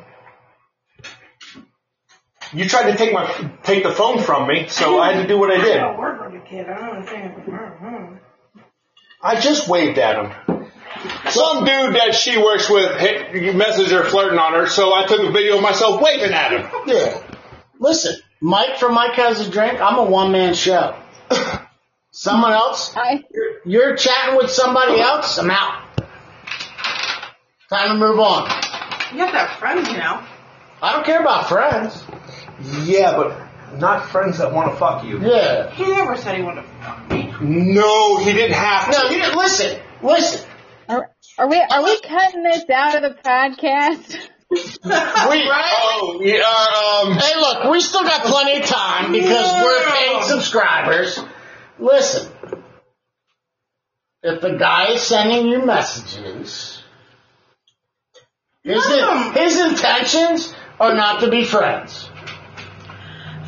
[2.51, 5.37] You tried to take my take the phone from me, so I had to do
[5.37, 5.75] what I I did.
[5.75, 6.67] don't work with a kid.
[6.67, 8.19] I don't understand.
[9.21, 10.71] I just waved at him.
[11.29, 15.19] Some dude that she works with hit, messaged her flirting on her, so I took
[15.21, 16.71] a video of myself waving at him.
[16.87, 17.21] Yeah.
[17.79, 20.99] Listen, Mike from Mike Has a Drink, I'm a one man show.
[22.11, 25.82] Someone else, I you're, you're chatting with somebody else, I'm out.
[27.73, 28.43] Time to move on.
[29.13, 30.23] You have to have friends, you know.
[30.79, 32.03] I don't care about friends.
[32.85, 35.19] Yeah, but not friends that want to fuck you.
[35.19, 35.71] Yeah.
[35.71, 37.33] He never said he wanted to fuck me.
[37.41, 38.91] No, he didn't have to.
[38.91, 39.81] No, you didn't listen.
[40.03, 40.47] Listen.
[40.87, 41.09] are,
[41.39, 44.17] are we are we cutting this out of the podcast?
[44.51, 44.59] We,
[45.51, 51.19] Oh, yeah, um, Hey, look, we still got plenty of time because we're paid subscribers.
[51.79, 52.31] Listen,
[54.21, 56.72] if the guy is sending you messages,
[58.63, 58.85] his,
[59.35, 62.09] his intentions are not to be friends.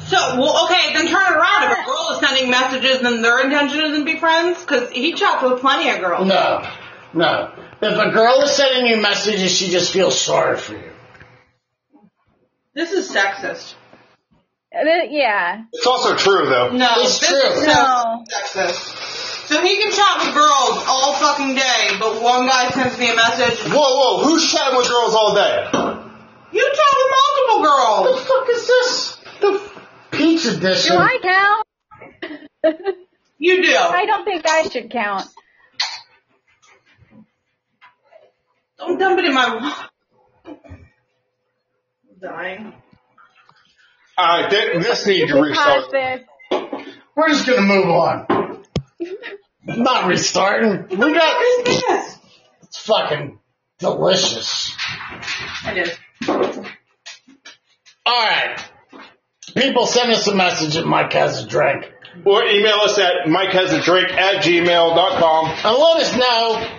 [0.08, 1.63] So, well, okay, then turn it around.
[1.71, 5.13] If a girl is sending messages and their intention isn't to be friends, because he
[5.13, 6.28] chats with plenty of girls.
[6.28, 6.69] No,
[7.13, 7.51] no.
[7.82, 10.91] If a girl is sending you messages, she just feels sorry for you.
[12.75, 13.73] This is sexist.
[14.71, 15.63] Th- Yeah.
[15.71, 16.71] it's also true though.
[16.71, 17.49] No, It's this true.
[17.62, 18.23] is No.
[18.32, 19.14] sexist.
[19.48, 23.16] So he can chat with girls all fucking day, but one guy sends me a
[23.16, 23.60] message.
[23.72, 25.70] Whoa, whoa, who's chatting with girls all day?
[26.52, 28.06] You chat with multiple girls!
[28.06, 29.18] What the fuck is this?
[29.42, 29.62] The
[30.12, 30.96] peach edition.
[30.96, 31.66] Do I count?
[33.38, 33.76] You do.
[33.76, 35.28] I don't think I should count.
[38.80, 39.74] Don't dump it in my.
[40.46, 40.58] I'm
[42.20, 42.74] dying.
[44.18, 46.24] Alright, th- this needs to Pause restart.
[47.16, 48.35] We're just gonna move on.
[49.65, 50.88] Not restarting.
[50.89, 51.65] We got.
[51.65, 52.18] This?
[52.63, 53.39] It's fucking
[53.80, 54.76] delicious.
[55.65, 55.98] It is.
[58.06, 58.63] All right.
[59.56, 61.86] People send us a message at Mike has a drink.
[62.24, 65.46] Or email us at mikehasAdrink at gmail.com.
[65.46, 66.76] And let us know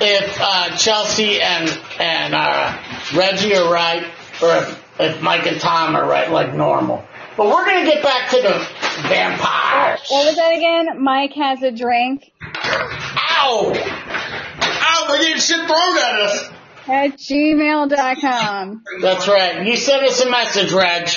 [0.00, 2.78] if uh, Chelsea and and uh,
[3.14, 4.04] Reggie are right,
[4.42, 7.04] or if, if Mike and Tom are right, like normal.
[7.40, 8.68] But we're gonna get back to the
[9.08, 10.06] vampires.
[10.10, 11.02] What was that again?
[11.02, 13.72] Mike has a drink Ow!
[13.74, 16.50] Ow, we're getting shit thrown at us.
[16.86, 18.84] at gmail.com.
[19.00, 19.66] That's right.
[19.66, 21.08] You send us a message, Reg,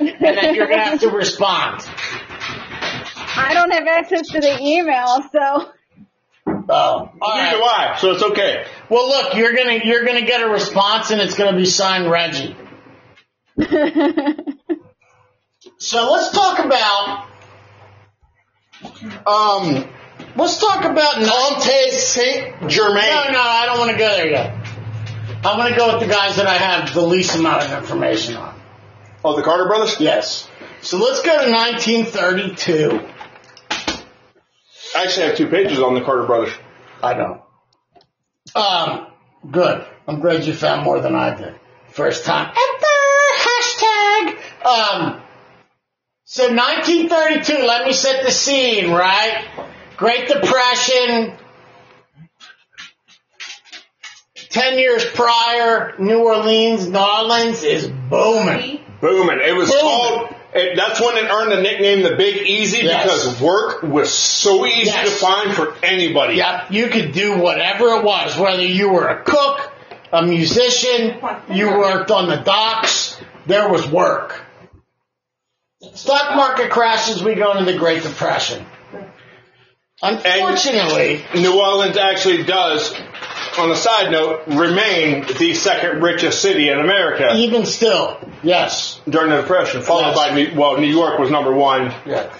[0.00, 1.82] and then you're gonna have to respond.
[3.36, 5.72] I don't have access to the email, so
[6.68, 7.98] Oh, all Neither do right.
[7.98, 8.66] So it's okay.
[8.90, 12.54] Well, look, you're gonna you're gonna get a response, and it's gonna be signed Reggie.
[15.80, 17.26] So let's talk about
[19.26, 19.88] um
[20.36, 23.08] let's talk about Nantes Saint Germain.
[23.08, 24.54] No, no, I don't want to go there yet.
[25.42, 28.36] I want to go with the guys that I have the least amount of information
[28.36, 28.60] on.
[29.24, 29.98] Oh, the Carter brothers?
[29.98, 30.46] Yes.
[30.82, 33.08] So let's go to 1932.
[34.94, 36.52] I actually have two pages on the Carter brothers.
[37.02, 37.40] I don't.
[38.54, 39.06] Um,
[39.50, 39.86] good.
[40.06, 41.54] I'm glad you found more than I did.
[41.88, 42.86] First time ever.
[43.48, 44.66] Hashtag.
[44.66, 45.22] Um,
[46.32, 47.66] so 1932.
[47.66, 48.92] Let me set the scene.
[48.92, 49.48] Right.
[49.96, 51.32] Great Depression.
[54.48, 58.80] Ten years prior, New Orleans, New Orleans is booming.
[59.00, 59.40] Booming.
[59.44, 59.82] It was Booming.
[59.84, 63.02] called, it, that's when it earned the nickname the Big Easy Yes.
[63.04, 65.08] because work was so easy Yes.
[65.08, 66.34] to find for anybody.
[66.36, 69.72] Yep, you could do whatever it was, whether you were a cook,
[70.12, 71.18] a musician,
[71.52, 74.42] you worked on the docks, there was work.
[75.94, 78.66] Stock market crashes, we go into the Great Depression.
[80.02, 82.92] Unfortunately, New Orleans actually does,
[83.58, 89.00] on a side note, remain the second richest city in America even still, yes.
[89.08, 90.16] during the Depression, followed Yes.
[90.16, 92.30] by New, well, New York was number one, Yeah.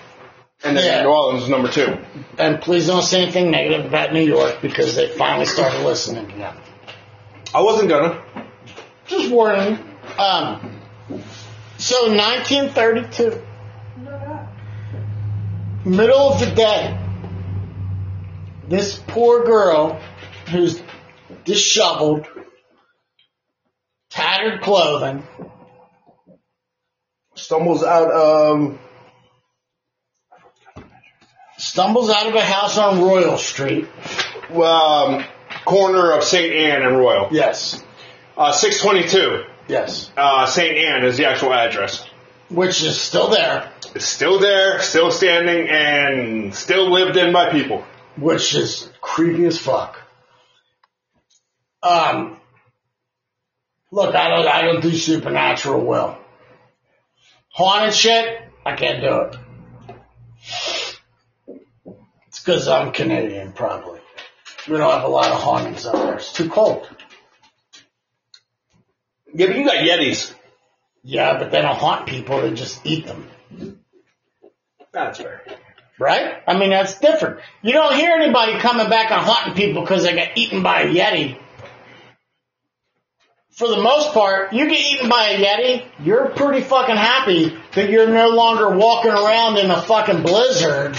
[0.65, 1.03] and then Yeah.
[1.03, 1.99] New Orleans was number two.
[2.39, 6.55] And please don't say anything negative about New York because they finally started listening again.
[7.55, 8.23] I wasn't gonna.
[9.07, 9.79] Just warning.
[10.19, 10.80] Um,
[11.91, 13.43] so 1932,
[15.85, 16.97] middle of the day,
[18.69, 20.01] this poor girl
[20.51, 20.81] who's
[21.45, 22.29] disheveled,
[24.09, 25.25] tattered clothing,
[27.35, 28.79] Stumbles out, um,
[31.59, 33.89] stumbles out of a house on Royal Street.
[34.55, 35.25] um,
[35.65, 36.55] corner of St.
[36.55, 37.31] Anne and Royal.
[37.33, 37.83] Yes.
[38.37, 40.11] Uh, 622, Yes.
[40.17, 40.77] uh, St.
[40.77, 42.05] Anne is the actual address.
[42.49, 47.85] Which is still there, It's still there, still standing, and still lived in by people.
[48.17, 49.97] which is creepy as fuck.
[51.83, 52.39] Um,
[53.93, 56.19] look, I don't, I don't do supernatural well.
[57.51, 59.37] Haunted shit, I can't do it.
[62.27, 64.01] It's because I'm Canadian, probably.
[64.69, 66.15] We don't have a lot of hauntings up there.
[66.15, 66.89] It's too cold.
[69.35, 70.35] Yeah, but you got Yetis.
[71.03, 73.31] Yeah, but they don't haunt people; they just eat them.
[74.93, 75.43] That's fair.
[75.99, 76.43] Right?
[76.47, 77.41] I mean, that's different.
[77.63, 80.87] You don't hear anybody coming back and haunting people because they got eaten by a
[80.87, 81.39] Yeti.
[83.51, 87.91] For the most part, you get eaten by a Yeti, you're pretty fucking happy that
[87.91, 90.97] you're no longer walking around in a fucking blizzard.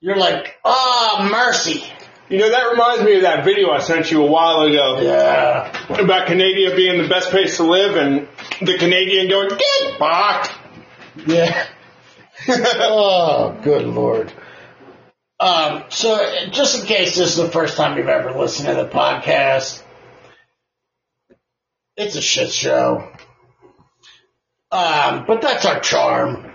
[0.00, 1.82] You're like, ah, mercy.
[2.30, 5.72] You know, that reminds me of that video I sent you a while ago Yeah.
[5.88, 8.28] about Canada being the best place to live and
[8.60, 10.50] the Canadian going, get back.
[11.26, 11.66] Yeah.
[12.48, 14.32] oh, good lord.
[15.40, 18.88] Um, so, just in case this is the first time you've ever listened to the
[18.88, 19.82] podcast,
[21.96, 23.10] it's a shit show.
[24.70, 26.47] Um, but that's our charm.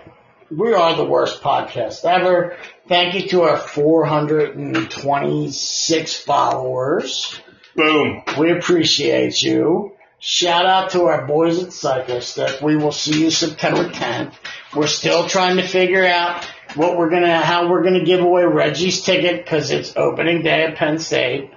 [0.52, 2.56] We are the worst podcast ever.
[2.88, 7.40] Thank you to our 426 followers.
[7.76, 8.22] Boom.
[8.38, 9.94] We appreciate you.
[10.20, 12.62] Shout out to our boys at Cyclestick.
[12.62, 14.34] We will see you September 10th.
[14.76, 19.02] We're still trying to figure out what we're gonna, how we're gonna give away Reggie's
[19.02, 21.52] ticket because it's opening day at Penn State.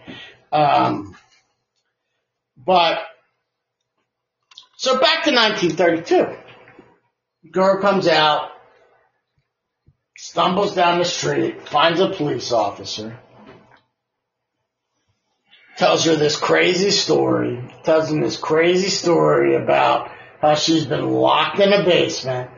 [0.52, 1.14] Um,
[2.56, 2.98] but
[4.76, 7.50] so back to 1932.
[7.52, 8.50] Girl comes out,
[10.16, 13.18] stumbles down the street, finds a police officer
[15.76, 21.60] tells her this crazy story, tells him this crazy story about how she's been locked
[21.60, 22.50] in a basement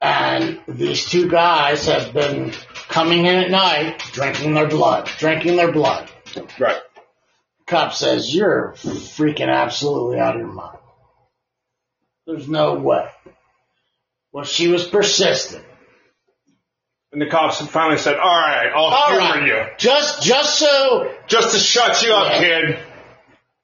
[0.00, 2.52] and these two guys have been
[2.88, 6.10] coming in at night drinking their blood, drinking their blood.
[6.58, 6.80] Right.
[7.66, 10.78] Cop says, you're freaking absolutely out of your mind.
[12.26, 13.08] There's no way.
[14.34, 15.64] Well, she was persistent.
[17.12, 19.46] And the cops finally said, all right, I'll All humor right.
[19.46, 19.76] you.
[19.78, 22.38] Just, just so, Just to shut you up, Yeah.
[22.40, 22.78] kid.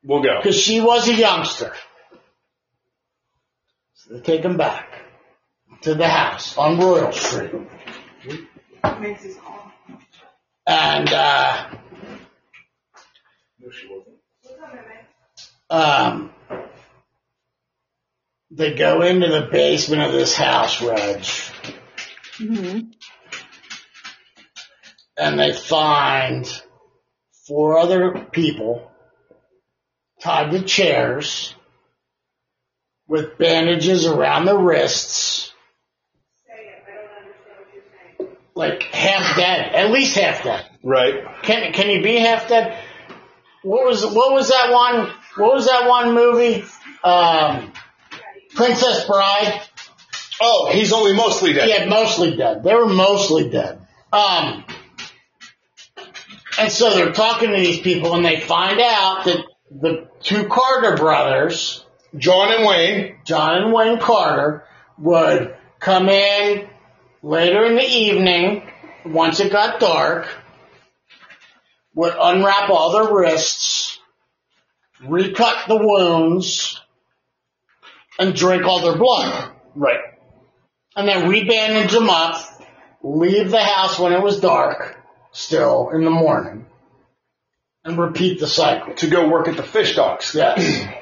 [0.05, 0.37] We'll go.
[0.41, 1.75] because she was a youngster.
[3.95, 4.87] So they take him back
[5.83, 7.51] to the house on Royal Street.
[10.69, 11.69] And, uh,
[15.69, 16.31] um,
[18.51, 21.25] they go into the basement of this house, Reg,
[22.37, 22.81] hmm
[25.21, 26.51] and they find
[27.47, 28.91] four other people
[30.23, 31.55] tied to chairs
[33.07, 35.53] with bandages around the wrists,
[38.55, 40.65] like half dead, at least half dead.
[40.83, 41.23] Right.
[41.43, 42.79] Can can you be half dead?
[43.63, 45.11] What was what was that one?
[45.37, 46.65] What was that one movie?
[47.05, 47.73] Um,
[48.55, 49.63] Princess Bride.
[50.41, 51.69] Oh, he's only mostly dead.
[51.69, 52.63] Yeah, mostly dead.
[52.65, 53.87] They were mostly dead.
[54.13, 54.65] Um,
[56.59, 60.97] and so they're talking to these people, and they find out that the two Carter
[60.97, 61.85] brothers,
[62.17, 63.17] John and Wayne.
[63.25, 64.65] John and Wayne Carter,
[64.99, 66.69] would come in
[67.23, 68.63] later in the evening,
[69.07, 70.29] once it got dark,
[71.95, 73.99] would unwrap all their wrists,
[75.07, 76.81] recut the wounds,
[78.21, 79.51] and drink all their blood.
[79.75, 80.01] Right.
[80.95, 82.41] And then rebandage them up,
[83.03, 84.97] leave the house when it was dark,
[85.33, 86.67] still in the morning,
[87.85, 88.95] and repeat the cycle.
[88.95, 90.35] To go work at the fish docks.
[90.35, 90.87] Yes.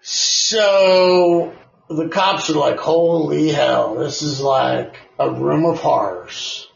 [0.00, 1.54] So
[1.90, 6.66] the cops are like, holy hell, this is like a room of horrors.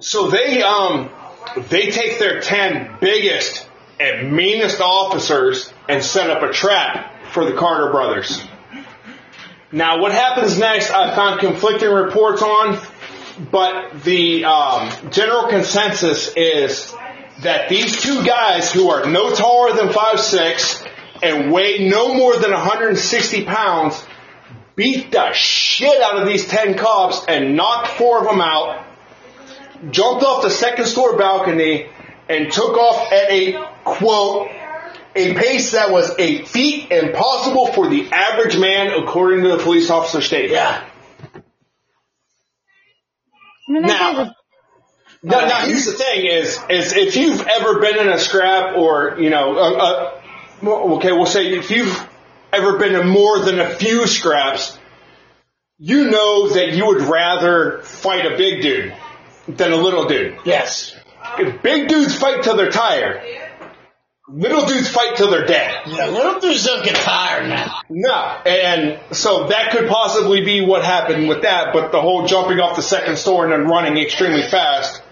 [0.00, 1.10] So they um
[1.68, 3.68] they take their ten biggest
[4.00, 8.42] and meanest officers and set up a trap for the Carter brothers.
[9.72, 12.78] Now what happens next I found conflicting reports on,
[13.50, 16.92] but the um, general consensus is
[17.42, 20.82] that these two guys who are no taller than five six
[21.22, 24.04] and weigh no more than 160 pounds
[24.74, 28.86] beat the shit out of these 10 cops and knocked four of them out
[29.90, 31.86] jumped off the second story balcony
[32.28, 33.52] and took off at a
[33.84, 34.50] quote
[35.14, 39.90] a pace that was a feat impossible for the average man according to the police
[39.90, 40.52] officer statement.
[40.52, 40.84] Yeah.
[43.68, 44.28] I mean, that Now- guy was
[45.22, 49.16] Now, now here's the thing: is is if you've ever been in a scrap, or
[49.20, 50.10] you know, uh,
[50.64, 52.08] uh, okay, we'll say if you've
[52.54, 54.78] ever been in more than a few scraps,
[55.78, 58.94] you know that you would rather fight a big dude
[59.46, 60.38] than a little dude.
[60.44, 60.96] Yes.
[61.38, 63.20] If big dudes fight till they're tired,
[64.32, 65.82] little dudes fight till they're dead.
[65.86, 67.80] Yeah, little dudes don't get tired now.
[67.88, 71.72] No, and so that could possibly be what happened with that.
[71.72, 75.02] But the whole jumping off the second story and then running extremely fast,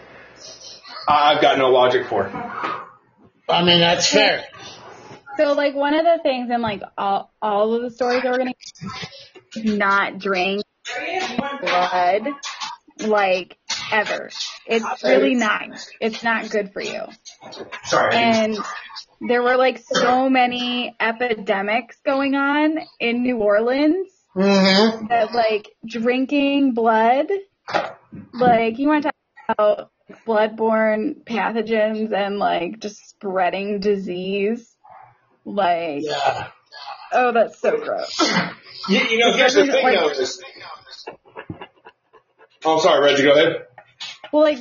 [1.09, 2.27] I've got no logic for.
[2.27, 2.35] it.
[3.49, 4.45] I mean, that's fair.
[5.37, 8.39] So like one of the things in like all all of the stories that we're
[8.39, 8.55] gonna
[9.77, 10.62] not drink
[11.61, 12.29] blood
[13.01, 13.57] like
[13.93, 14.31] ever.
[14.69, 15.69] It's really not.
[16.01, 17.03] It's not good for you.
[17.85, 18.14] Sorry.
[18.14, 18.57] And
[19.29, 25.07] there were like so many epidemics going on in New Orleans Mm-hmm.
[25.09, 27.27] that like drinking blood,
[28.35, 29.91] like you want to talk about
[30.27, 34.77] bloodborne pathogens and like just spreading disease.
[35.45, 36.49] Like, Yeah.
[37.12, 38.16] oh, that's so gross.
[38.89, 40.41] You, you know, here's the thing Like- though is.
[42.64, 43.23] Oh, I'm sorry, Reggie.
[43.25, 43.66] Go ahead.
[44.33, 44.59] Well, like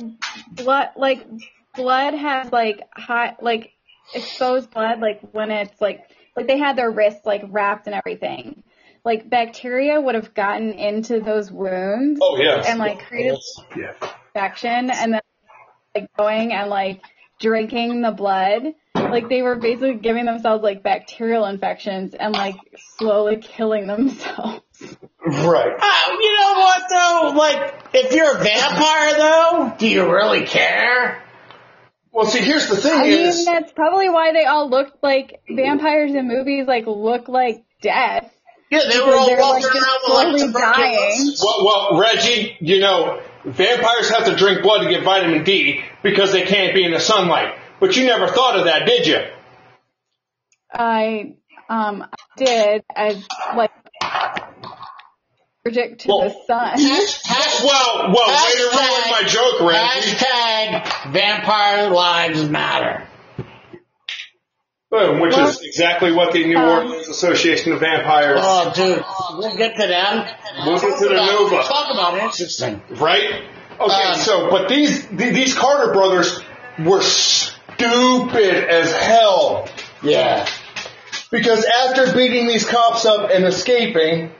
[0.52, 1.26] blood, like
[1.74, 3.72] blood has like hot, like
[4.14, 8.62] exposed blood, like when it's like, like they had their wrists like wrapped and everything.
[9.04, 12.66] Like bacteria would have gotten into those wounds Oh yes.
[12.68, 13.38] and like created
[13.76, 13.92] yeah.
[14.34, 15.20] infection and then
[15.94, 17.02] like going and like
[17.40, 18.74] drinking the blood.
[19.04, 22.56] Like they were basically giving themselves like bacterial infections and like
[22.96, 24.62] slowly killing themselves.
[25.26, 25.72] Right.
[25.80, 27.32] Uh, you know what though?
[27.36, 31.22] Like, if you're a vampire though, do you really care?
[32.12, 33.36] Well, see, here's the thing I is.
[33.36, 38.32] mean, that's probably why they all look like vampires in movies like look like death.
[38.70, 41.34] Yeah, they were all they're, like, around with like slowly dying.
[41.42, 46.32] Well, well, Reggie, you know, vampires have to drink blood to get vitamin D because
[46.32, 47.54] they can't be in the sunlight.
[47.80, 49.20] But you never thought of that, did you?
[50.72, 51.34] I
[51.68, 52.04] um
[52.36, 53.24] did as
[53.56, 53.70] like
[55.64, 56.76] allergic to Well, the sun.
[56.76, 60.10] Hashtag, Well, well, way to ruin my joke, Reggie.
[60.10, 63.06] hashtag vampire lives matter.
[64.90, 69.04] Boom, which Well, is exactly what the New um, Orleans Association of Vampires, Oh, dude,
[69.38, 70.26] we'll get to them.
[70.64, 71.54] We'll get to the Talk Nova.
[71.56, 72.80] about- Talk about interesting.
[72.92, 73.42] right?
[73.78, 76.40] Okay, Um, so, but these, these Carter brothers
[76.78, 77.02] were
[77.78, 79.68] stupid as hell.
[80.02, 80.46] Yeah.
[81.30, 84.32] Because after beating these cops up and escaping,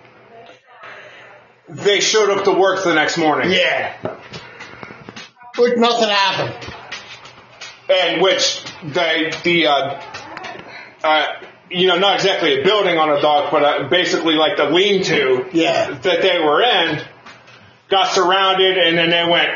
[1.68, 3.52] they showed up to work the next morning.
[3.52, 3.94] Yeah.
[5.56, 6.74] Like nothing happened.
[7.90, 10.02] And which they, the, uh,
[11.02, 11.26] uh,
[11.70, 15.48] you know, not exactly a building on a dock, but uh, basically like the lean-to
[15.52, 15.90] Yeah.
[15.90, 17.00] that they were in
[17.88, 19.48] got surrounded and then they went,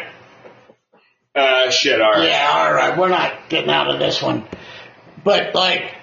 [1.35, 2.29] uh, shit, alright.
[2.29, 4.45] Yeah, alright, we're not getting out of this one.
[5.25, 5.95] But like,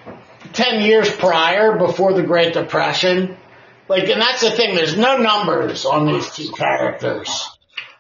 [0.53, 3.37] 10 years prior, before the Great Depression,
[3.87, 7.49] like, and that's the thing, there's no numbers on these two characters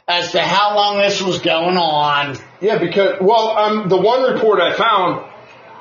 [0.07, 2.37] as to how long this was going on.
[2.61, 5.25] Yeah, because, well, um, the one report I found,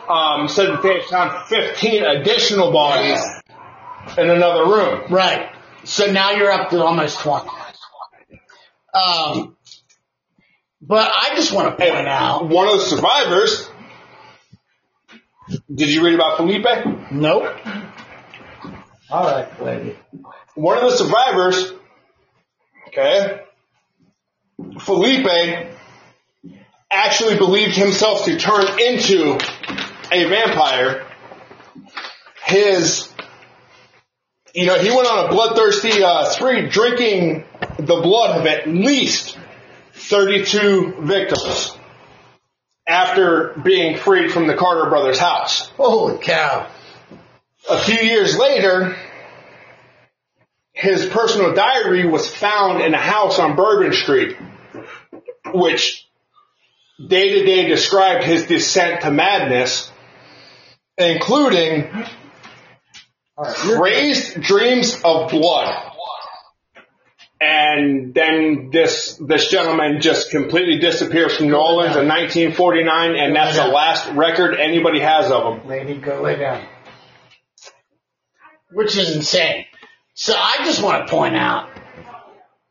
[0.08, 3.20] um, said that they had found 15 additional bodies
[4.16, 5.12] in another room.
[5.12, 5.50] Right.
[5.84, 7.48] So now you're up to almost 20.
[8.94, 9.56] Um,
[10.80, 13.68] but I just want to point out, One of the survivors,
[15.74, 16.66] did you read about Felipe?
[17.10, 17.56] nope.
[19.10, 19.96] Alright, lady.
[20.54, 21.72] One of the survivors,
[22.88, 23.40] okay,
[24.80, 25.72] Felipe
[26.90, 29.38] actually believed himself to turn into
[30.12, 31.06] a vampire.
[32.44, 33.08] His,
[34.54, 37.44] you know, he went on a bloodthirsty uh, spree, drinking
[37.78, 39.38] the blood of at least
[39.98, 41.76] 32 victims
[42.86, 45.68] after being freed from the Carter brothers' house.
[45.76, 46.70] Holy cow.
[47.68, 48.96] A few years later,
[50.72, 54.36] his personal diary was found in a house on Bourbon Street,
[55.52, 56.06] which
[57.04, 59.90] day to day described his descent to madness,
[60.96, 62.06] including
[63.36, 65.87] crazed dreams of blood.
[67.40, 73.56] And then this this gentleman just completely disappears from New Orleans in 1949, and that's
[73.56, 75.68] the last record anybody has of him.
[75.68, 76.66] Lady, go lay down.
[78.72, 79.66] Which is insane.
[80.14, 81.70] So I just want to point out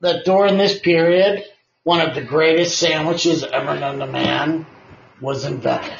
[0.01, 1.45] that during this period,
[1.83, 4.65] one of the greatest sandwiches ever known to man
[5.21, 5.97] was invented.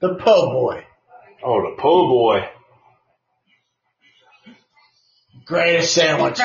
[0.00, 0.84] The po' boy.
[1.44, 2.48] Oh, the po' boy.
[5.44, 6.40] Greatest sandwich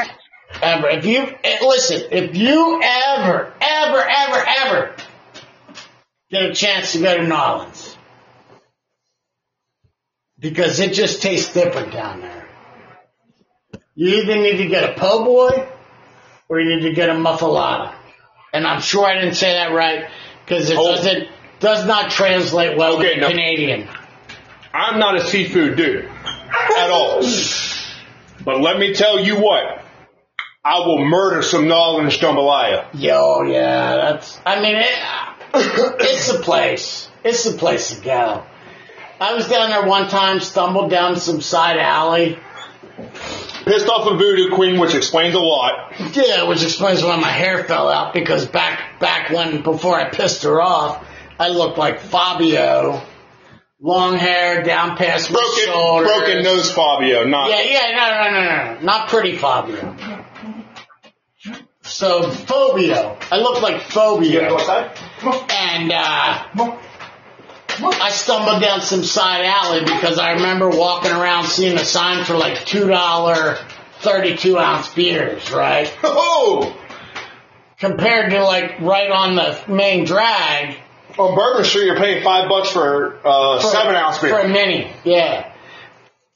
[0.62, 0.90] ever.
[0.90, 4.96] If you, eh, listen, if you ever, ever, ever, ever
[6.30, 7.98] get a chance to go to New Orleans,
[10.38, 12.48] because it just tastes different down there.
[13.96, 15.68] You either need to get a po' boy
[16.48, 17.94] or you need to get a muffalata.
[18.54, 20.10] And I'm sure I didn't say that right
[20.46, 20.96] because it Oh.
[20.96, 21.28] doesn't,
[21.60, 23.28] does not translate well Okay, to no.
[23.30, 23.88] Canadian.
[24.74, 27.22] I'm not a seafood dude at all.
[28.50, 29.80] But let me tell you what,
[30.66, 32.88] I will murder some Nolan jambalaya.
[32.96, 34.40] Yo, yeah, that's.
[34.44, 37.08] I mean, it, it's the place.
[37.24, 38.44] It's the place to go.
[39.22, 42.40] I was down there one time, stumbled down some side alley.
[43.66, 45.94] Pissed off a voodoo queen, which explains a lot.
[46.16, 50.42] Yeah, which explains why my hair fell out because back back when before I pissed
[50.42, 51.06] her off,
[51.40, 53.04] I looked like Fabio,
[53.82, 56.08] long hair down past my Broken, shoulders.
[56.12, 57.50] broken nose Fabio, not.
[57.50, 59.96] Yeah, yeah, no, no, no, no, not pretty Fabio.
[61.82, 63.18] So Phobia.
[63.32, 64.54] I look like You go Phobia.
[64.54, 64.96] outside?
[65.20, 65.50] Come on.
[65.50, 66.80] And uh, Come on.
[67.68, 67.94] Come on.
[68.02, 72.36] I stumbled down some side alley because I remember walking around seeing a sign for
[72.38, 73.58] like two dollar
[74.02, 75.92] thirty two ounce beers, right?
[76.04, 76.76] Oh!
[77.80, 80.76] Compared to like right on the main drag
[81.20, 84.30] On Bourbon Street, you're paying five bucks for uh, for- seven ounce beer.
[84.30, 85.54] For a mini, yeah.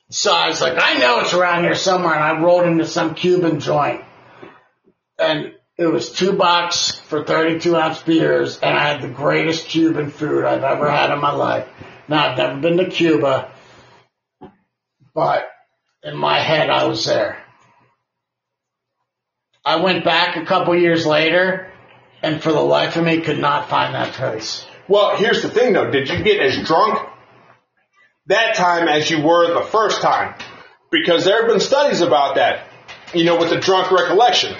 [0.10, 3.16] So I was like, I know it's around here somewhere, and I rolled into some
[3.16, 4.02] Cuban joint,
[5.18, 10.12] and it was two bucks for 32 ounce beers, and I had the greatest Cuban
[10.12, 11.68] food I've ever had in my life.
[12.08, 13.52] Now I've never been to Cuba,
[15.16, 15.50] but
[16.04, 17.38] in my head I was there.
[19.66, 21.72] I went back a couple years later,
[22.22, 24.66] and for the life of me could not find that place.
[24.88, 25.90] Well, here's the thing though.
[25.92, 27.00] Did you get as drunk
[28.28, 30.36] that time as you were the first time?
[30.92, 32.68] Because there have been studies about that.
[33.14, 34.56] You know, with the drunk recollection.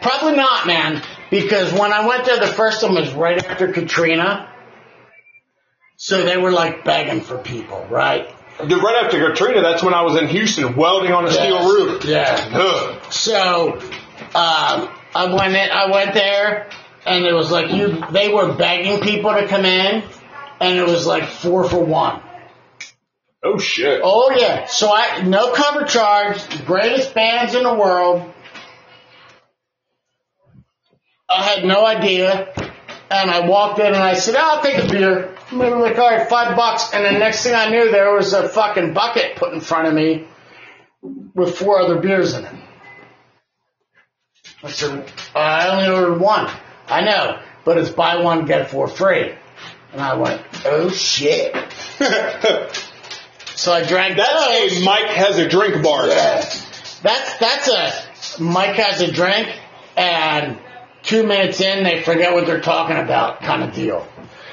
[0.00, 4.52] Probably not, man, because when I went there, the first one was right after Katrina.
[5.96, 8.28] So they were like begging for people, right?
[8.58, 12.04] Dude, right after Katrina, that's when I was in Houston welding on a steel roof.
[12.04, 12.50] Yeah.
[12.52, 13.12] Ugh.
[13.12, 13.78] So
[14.34, 16.70] um, I went in, I went there,
[17.06, 18.02] and it was like you.
[18.10, 20.02] They were begging people to come in,
[20.60, 22.22] and it was like four for one.
[23.42, 24.00] Oh shit.
[24.02, 24.66] Oh yeah.
[24.66, 28.32] So I no cover charge, greatest bands in the world.
[31.28, 32.52] I had no idea.
[33.10, 35.36] And I walked in and I said, I'll take a beer.
[35.52, 36.92] Were like, all right, five bucks.
[36.92, 39.94] And the next thing I knew, there was a fucking bucket put in front of
[39.94, 40.26] me
[41.34, 42.54] with four other beers in it.
[44.62, 46.50] I said, I only ordered one.
[46.88, 49.34] I know, but it's buy one, get four free.
[49.92, 51.54] And I went, oh shit.
[53.56, 56.06] So I drank That's a Mike has a drink bar.
[56.06, 56.44] Yeah.
[57.02, 59.48] That's that's a Mike has a drink
[59.96, 60.58] and
[61.02, 64.06] two minutes in they forget what they're talking about kind of deal.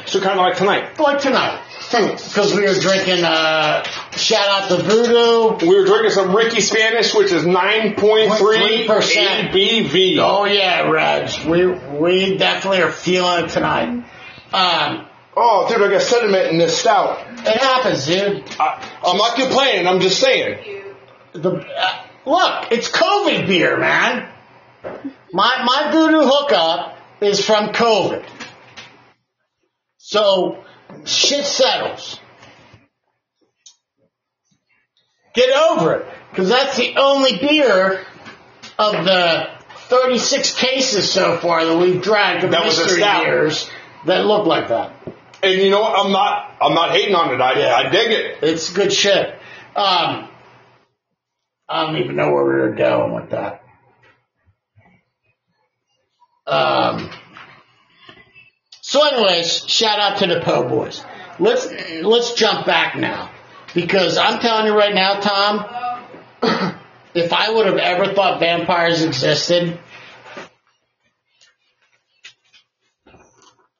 [0.06, 1.00] So kind of like tonight.
[1.00, 1.62] Like tonight.
[1.92, 5.68] Because we were drinking uh shout out to Voodoo.
[5.68, 8.88] We were drinking some Ricky Spanish, which is 9.3 3%.
[8.88, 10.18] ABV.
[10.20, 11.46] Oh yeah, Reg.
[11.48, 11.68] We
[12.00, 14.06] we definitely are feeling it tonight.
[14.54, 17.20] Um Oh, dude, I got sediment in this stout.
[17.30, 18.44] it happens, dude.
[18.60, 19.88] I, I'm not complaining.
[19.88, 20.84] I'm just saying.
[21.32, 24.28] The uh, look, it's COVID beer, man.
[25.32, 28.26] My my voodoo hookup is from COVID,
[29.98, 30.64] so
[31.06, 32.20] shit settles.
[35.34, 38.06] Get over it, because that's the only beer
[38.78, 39.50] of the
[39.88, 43.02] 36 cases so far that we've drank of That was mystery
[44.06, 44.94] that look like that.
[45.44, 45.98] And you know what?
[45.98, 46.58] I'm not.
[46.62, 47.42] I'm not hating on it.
[47.42, 47.76] I, Yeah.
[47.76, 48.44] I dig it.
[48.44, 49.30] It's good shit.
[49.76, 50.30] Um,
[51.68, 53.64] I don't even know where we were going with that.
[56.46, 57.10] Um,
[58.92, 61.02] so, anyways, shout out to the Po Boys.
[61.40, 61.66] Let's
[62.02, 63.32] let's jump back now
[63.74, 65.66] because I'm telling you right now, Tom.
[67.14, 69.80] if I would have ever thought vampires existed,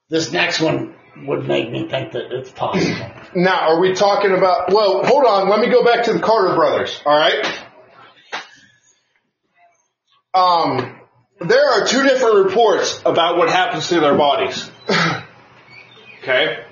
[0.08, 0.94] this next one
[1.26, 3.10] would make me think that it's possible.
[3.34, 4.72] Now, are we talking about?
[4.72, 5.50] Well, hold on.
[5.50, 7.02] Let me go back to the Carter brothers.
[7.04, 7.46] All right.
[10.32, 11.01] Um,
[11.48, 14.70] there are two different reports about what happens to their bodies.
[16.22, 16.64] okay.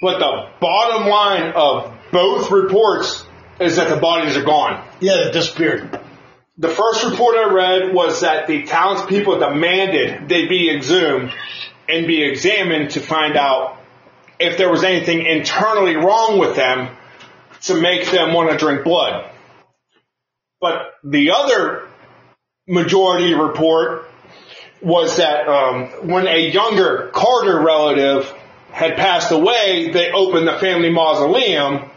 [0.00, 3.24] But the bottom line of both reports
[3.60, 4.86] is that the bodies are gone.
[5.00, 6.00] Yeah, they disappeared.
[6.58, 11.32] The first report I read was that the townspeople demanded they be exhumed
[11.88, 13.78] and be examined to find out
[14.38, 16.96] if there was anything internally wrong with them
[17.62, 19.30] to make them want to drink blood.
[20.60, 21.88] But the other
[22.66, 24.08] majority report
[24.80, 28.32] was that um, when a younger Carter relative
[28.70, 31.90] had passed away, they opened the family mausoleum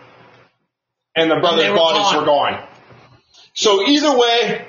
[1.16, 2.18] and the brothers' they were bodies gone.
[2.18, 2.68] were gone.
[3.54, 4.66] So either way,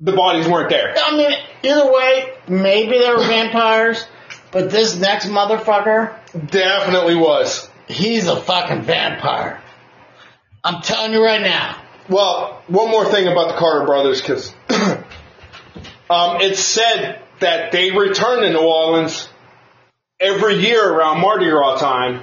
[0.00, 0.94] the bodies weren't there.
[0.96, 1.32] I mean,
[1.62, 4.04] either way, maybe they were vampires,
[4.50, 6.16] but this next motherfucker,
[6.50, 7.68] Definitely was.
[7.86, 9.62] he's a fucking vampire.
[10.64, 11.80] I'm telling you right now.
[12.08, 14.52] Well, one more thing about the Carter brothers, because
[16.10, 19.28] um, it's said that they return to New Orleans
[20.18, 22.22] every year around Mardi Gras time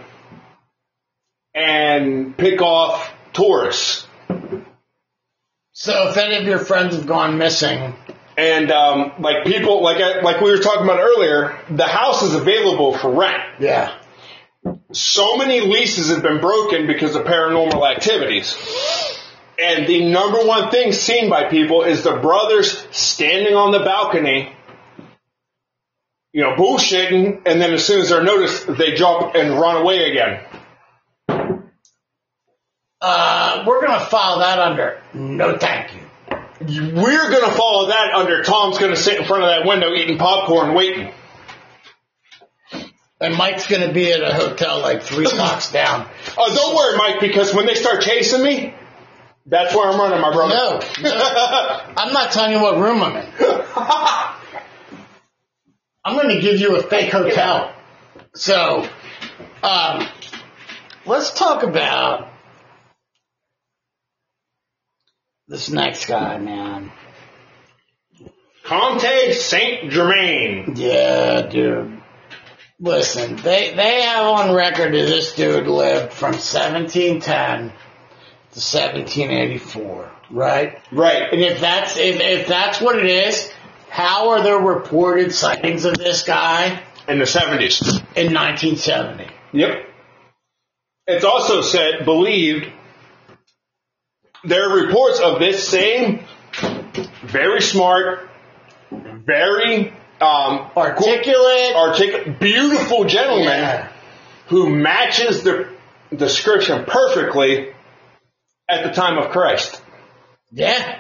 [1.54, 4.08] and pick off tourists.
[5.72, 7.94] So if any of your friends have gone missing,
[8.38, 12.34] And um, like people, like I, like we were talking about earlier, the house is
[12.34, 13.44] available for rent.
[13.60, 13.98] yeah.
[14.92, 18.56] so many leases have been broken because of paranormal activities.
[19.58, 24.54] And the number one thing seen by people is the brothers standing on the balcony,
[26.34, 30.12] you know, bullshitting, and then as soon as they're noticed, they jump and run away
[30.12, 30.42] again.
[33.00, 36.02] Uh, we're gonna file that under no thank you.
[36.96, 40.74] We're gonna follow that under Tom's gonna sit in front of that window eating popcorn
[40.74, 41.14] waiting.
[43.22, 46.10] And Mike's gonna be at a hotel like three blocks down.
[46.38, 48.74] Oh, don't worry, Mike, because when they start chasing me,
[49.46, 50.56] that's where I'm running, my brother.
[50.56, 50.80] No,
[51.98, 53.28] I'm not telling you what room I'm in.
[56.04, 57.74] I'm gonna give you a fake hotel.
[58.34, 58.88] So,
[59.64, 60.08] um,
[61.06, 62.30] let's talk about
[65.48, 66.92] this next guy, man.
[68.64, 70.74] Comte Saint Germain.
[70.76, 72.02] Yeah, dude.
[72.80, 77.85] Listen, they they have on record that this dude lived from 1710 to
[78.56, 80.80] 1784, right?
[80.92, 81.32] Right.
[81.34, 83.52] And if that's if, if that's what it is,
[83.90, 87.82] how are there reported sightings of this guy In the 70s.
[88.16, 89.28] in 1970?
[89.54, 89.90] Yep.
[91.08, 92.68] It's also said, believed,
[94.44, 96.24] there are reports of this same
[97.24, 98.30] very smart,
[98.92, 101.76] very um, Articulate.
[101.76, 103.92] articulate, beautiful gentleman Yeah.
[104.48, 105.70] who matches the
[106.16, 107.74] description perfectly
[108.68, 109.82] at the time of Christ.
[110.52, 111.00] Yeah.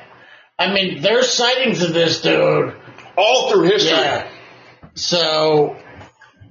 [0.58, 2.76] I mean, there's sightings of this dude.
[3.18, 3.92] All through history.
[3.92, 4.30] Yeah.
[4.94, 5.78] So,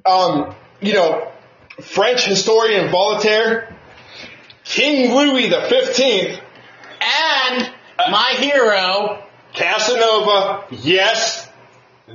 [0.06, 1.32] um, you know,
[1.80, 3.76] French historian Voltaire,
[4.64, 6.40] King Louis the Fifteenth,
[7.00, 7.72] and
[8.10, 11.48] my hero, Casanova, yes,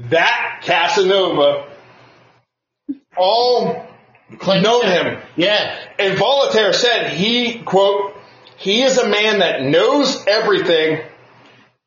[0.10, 1.68] that Casanova,
[3.18, 3.88] all
[4.38, 5.22] Clint know him.
[5.36, 5.80] Yeah.
[5.98, 8.16] And Voltaire said he, quote,
[8.60, 11.02] he is a man that knows everything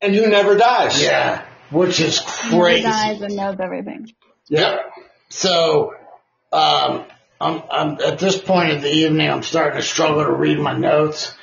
[0.01, 1.01] and who never dies.
[1.01, 1.45] Yeah.
[1.71, 2.77] Which is crazy.
[2.77, 4.11] He dies and knows everything.
[4.49, 4.91] Yep.
[5.29, 5.93] So,
[6.51, 7.05] um,
[7.39, 10.77] I'm, I'm at this point of the evening, I'm starting to struggle to read my
[10.77, 11.35] notes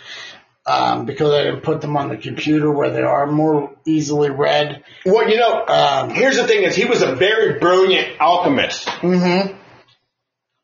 [0.66, 4.85] um, because I didn't put them on the computer where they are more easily read.
[5.05, 8.87] Well, you know, Um, here's the thing is he was a very brilliant alchemist.
[8.87, 9.57] mm-hmm.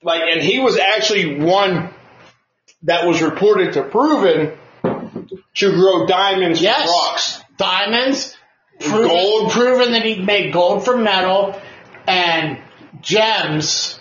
[0.02, 1.92] Like, and he was actually one
[2.86, 4.52] that was reported to proven
[5.54, 6.82] to grow diamonds Yes.
[6.82, 7.40] from rocks.
[7.56, 8.36] Diamonds,
[8.80, 9.52] proven, Gold.
[9.52, 11.60] proven that he made gold from metal,
[12.06, 12.58] and
[13.00, 13.98] gems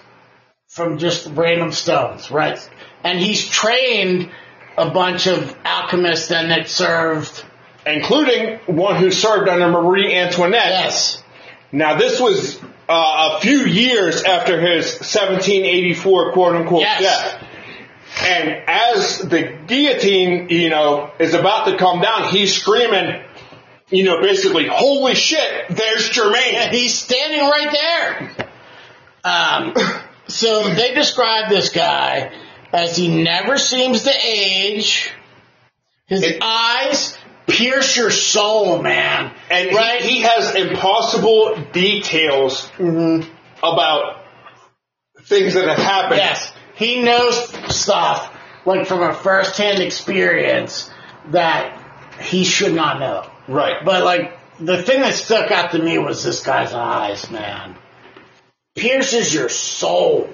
[0.67, 2.59] from just random stones, right?
[3.03, 4.29] And he's trained
[4.77, 7.43] a bunch of alchemists and that served.
[7.85, 10.67] Including one who served under Marie Antoinette.
[10.69, 11.23] Yes.
[11.71, 12.59] Now, this was
[12.89, 17.01] uh, a few years after his 1784 quote unquote Yes.
[17.01, 17.44] death.
[18.23, 23.21] And as the guillotine, you know, is about to come down, he's screaming,
[23.89, 26.53] you know, basically, holy shit, there's Germain.
[26.53, 28.47] Yeah, he's standing right there.
[29.23, 29.73] Um,
[30.27, 32.31] so they describe this guy
[32.71, 35.11] as he never seems to age.
[36.07, 39.31] His It- eyes pierce your soul, man.
[39.49, 40.01] And he- right?
[40.01, 42.69] he, has impossible details
[43.61, 44.23] about
[45.23, 46.17] things that have happened.
[46.17, 47.35] yes, he knows
[47.75, 50.89] stuff like from a first-hand experience
[51.29, 51.81] that
[52.19, 53.29] he should not know.
[53.47, 53.83] Right.
[53.83, 57.75] But like the thing that stuck out to me was this guy's eyes, man.
[58.75, 60.29] Pierces your soul.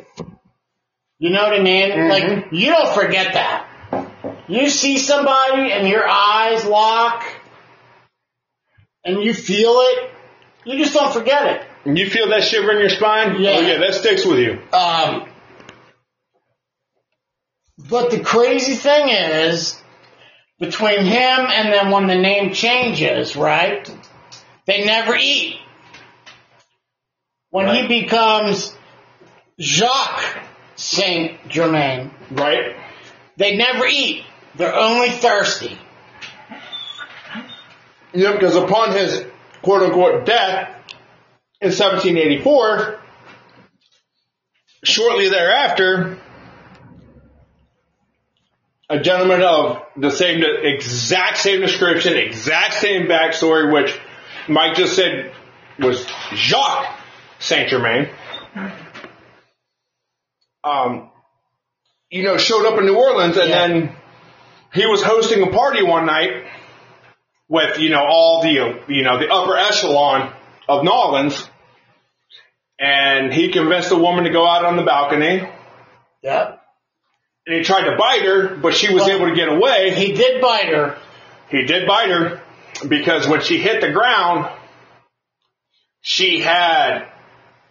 [1.19, 2.09] You know what I mean?
[2.09, 3.67] Like you don't forget that.
[4.47, 7.23] You see somebody and your eyes lock
[9.03, 10.11] and you feel it,
[10.65, 11.67] you just don't forget it.
[11.85, 13.41] And you feel that shiver in your spine?
[13.41, 13.51] Yeah.
[13.51, 14.59] Oh yeah, that sticks with you.
[14.73, 15.30] Um,
[17.91, 19.79] but the crazy thing is,
[20.59, 23.87] between him and then when the name changes, right?
[24.65, 25.57] They never eat.
[27.49, 27.81] When Right.
[27.89, 28.73] he becomes
[29.59, 30.39] Jacques
[30.77, 32.77] Saint Germain, Right?
[33.37, 34.23] they never eat.
[34.55, 35.77] They're only thirsty.
[38.13, 39.25] Yep, because upon his
[39.61, 40.69] quote unquote death
[41.59, 42.99] in 1784,
[44.83, 46.17] shortly thereafter,
[48.91, 53.97] a gentleman of the same, exact same description, exact same backstory, which
[54.49, 55.31] Mike just said
[55.79, 56.99] was Jacques
[57.39, 58.09] Saint Germain,
[60.63, 61.09] um,
[62.09, 63.67] you know, showed up in New Orleans and Yeah.
[63.67, 63.95] then
[64.73, 66.45] he was hosting a party one night
[67.49, 70.33] with you know all the you know the upper echelon
[70.69, 71.49] of New Orleans,
[72.79, 75.47] and he convinced a woman to go out on the balcony,
[76.23, 76.60] Yep.
[77.51, 79.93] And he tried to bite her, but she was Well, able to get away.
[79.93, 80.97] He did bite her,
[81.49, 82.41] He did bite her
[82.87, 84.49] because when she hit the ground,
[85.99, 87.09] she had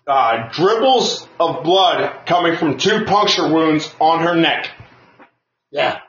[0.06, 4.70] uh, dribbles of blood coming from two puncture wounds on her neck.
[5.70, 6.00] Yeah.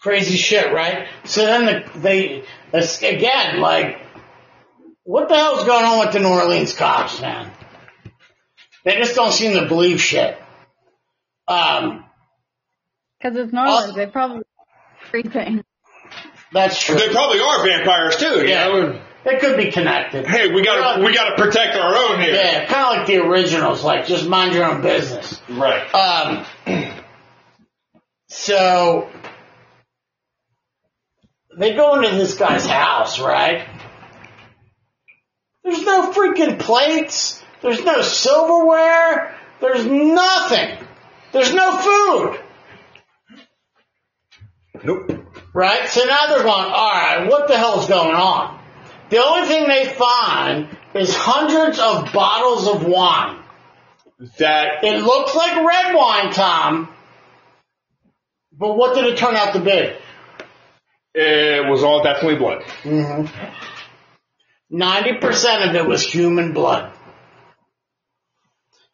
[0.00, 1.08] Crazy shit, right?
[1.24, 4.00] So then the, they, again, like,
[5.02, 7.50] what the hell's going on with the New Orleans cops, man?
[8.84, 10.38] They just don't seem to believe shit.
[11.48, 12.05] Um,
[13.26, 13.90] Because it's New Orleans.
[13.90, 13.96] Oh.
[13.96, 14.42] They probably
[15.08, 15.64] everything.
[16.52, 16.96] that's true.
[16.96, 18.42] They probably are vampires too.
[18.42, 18.68] You Yeah.
[18.68, 19.00] know?
[19.24, 20.24] They could be connected.
[20.24, 22.32] Hey, we gotta we gotta protect our own here.
[22.34, 25.40] Yeah, kind of like the originals, like just mind your own business.
[25.48, 25.92] Right.
[25.92, 26.46] Um,
[28.28, 29.08] so
[31.58, 33.66] they go into this guy's house, right?
[35.64, 37.42] There's no freaking plates.
[37.62, 39.34] There's no silverware.
[39.60, 40.78] There's nothing.
[41.32, 42.40] There's no food.
[44.84, 45.10] Nope.
[45.52, 45.88] Right?
[45.88, 48.60] So now they're going, alright, what the hell's going on?
[49.10, 53.42] The only thing they find is hundreds of bottles of wine.
[54.38, 56.88] That It looks like red wine, Tom.
[58.52, 59.92] But what did it turn out to be?
[61.18, 62.62] it was all definitely blood.
[62.82, 63.26] Mm-hmm.
[64.72, 66.92] 90% of it was human blood.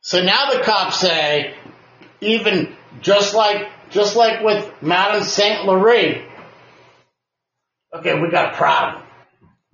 [0.00, 1.54] So now the cops say,
[2.20, 6.26] even just like, just like with Madame Saint Laurie,
[7.94, 9.04] okay, we got a problem.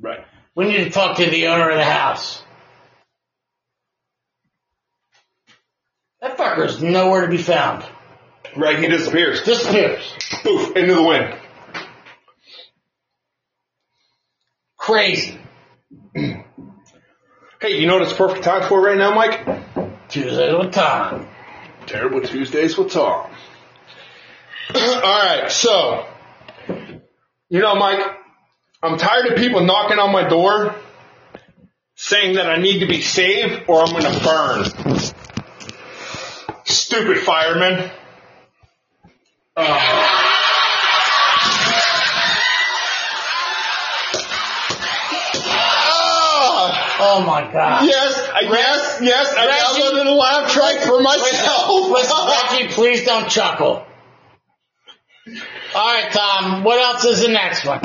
[0.00, 0.20] Right.
[0.54, 2.42] We need to talk to the owner of the house.
[6.20, 7.84] That fucker is nowhere to be found.
[8.56, 8.78] Right.
[8.78, 9.42] He disappears.
[9.42, 10.12] Disappears.
[10.42, 11.34] Poof into the wind.
[14.76, 15.38] Crazy.
[17.60, 19.44] Hey, you know what it's perfect time for right now, Mike?
[20.08, 21.26] Tuesday with Tom.
[21.86, 23.32] Terrible Tuesdays with Tom.
[24.74, 26.06] All right, so
[27.48, 28.00] you know, Mike,
[28.82, 30.74] I'm tired of people knocking on my door
[31.94, 35.00] saying that I need to be saved or I'm going to burn.
[36.64, 37.90] Stupid firemen.
[45.60, 47.84] Ah, Oh my god.
[47.86, 49.34] yes, I- yes, yes.
[49.36, 51.68] I Reggie- downloaded a laugh track for myself.
[51.90, 53.84] Listen, Reggie, please don't chuckle.
[55.74, 56.64] All right, Tom.
[56.64, 57.80] What else is the next one?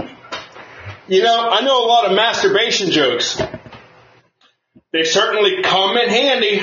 [1.08, 3.42] You know, I know a lot of masturbation jokes.
[4.92, 6.62] They certainly come in handy.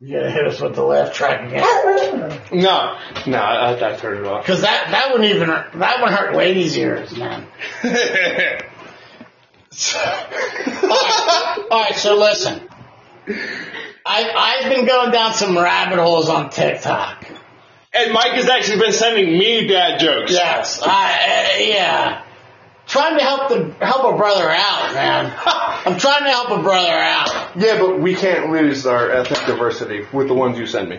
[0.00, 2.96] You gotta hit us with the laugh track again, No,
[3.26, 4.44] no, I, I turned it off.
[4.46, 7.44] because that that one even that one hurt ladies' ears, man.
[7.84, 7.90] All
[10.88, 11.96] right, all right.
[11.96, 12.68] So listen,
[14.06, 17.17] I I've been going down some rabbit holes on TikTok.
[18.04, 20.32] And Mike has actually been sending me dad jokes.
[20.32, 22.24] Yes, I uh, yeah.
[22.86, 25.34] Trying to help the help a brother out, man.
[25.46, 27.56] I'm trying to help a brother out.
[27.56, 30.96] Yeah, but we can't lose our ethnic diversity with the ones you send me.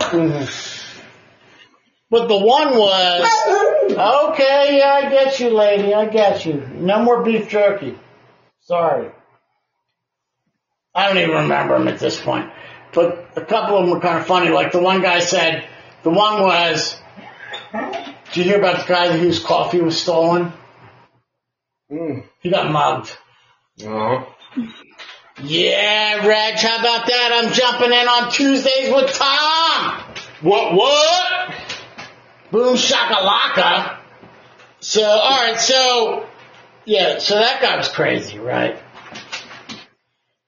[2.11, 3.21] But the one was,
[3.91, 6.55] okay, yeah, I get you, lady, I get you.
[6.73, 7.97] No more beef jerky.
[8.61, 9.11] Sorry.
[10.95, 12.51] I don't even remember them at this point.
[12.93, 14.49] But a couple of them were kind of funny.
[14.49, 15.67] Like the one guy said,
[16.03, 16.97] the one was,
[17.73, 20.53] did you hear about the guy whose coffee was stolen?
[21.91, 22.25] Mm.
[22.41, 23.17] He got mugged.
[23.81, 24.25] Uh-huh.
[25.41, 27.31] Yeah, Reg, how about that?
[27.43, 30.03] I'm jumping in on Tuesdays with Tom.
[30.41, 30.73] What?
[30.73, 31.53] What?
[32.51, 33.99] Boom shakalaka.
[34.81, 36.27] So, alright, so,
[36.85, 38.77] yeah, so that guy was crazy, right?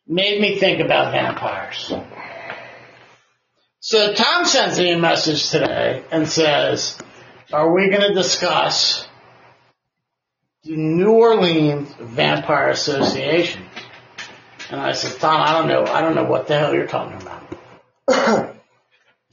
[0.07, 1.91] Made me think about vampires.
[3.83, 6.99] So Tom sends me a message today and says,
[7.51, 9.07] are we going to discuss
[10.63, 13.63] the New Orleans Vampire Association?
[14.69, 17.19] And I said, Tom, I don't know, I don't know what the hell you're talking
[17.19, 17.57] about.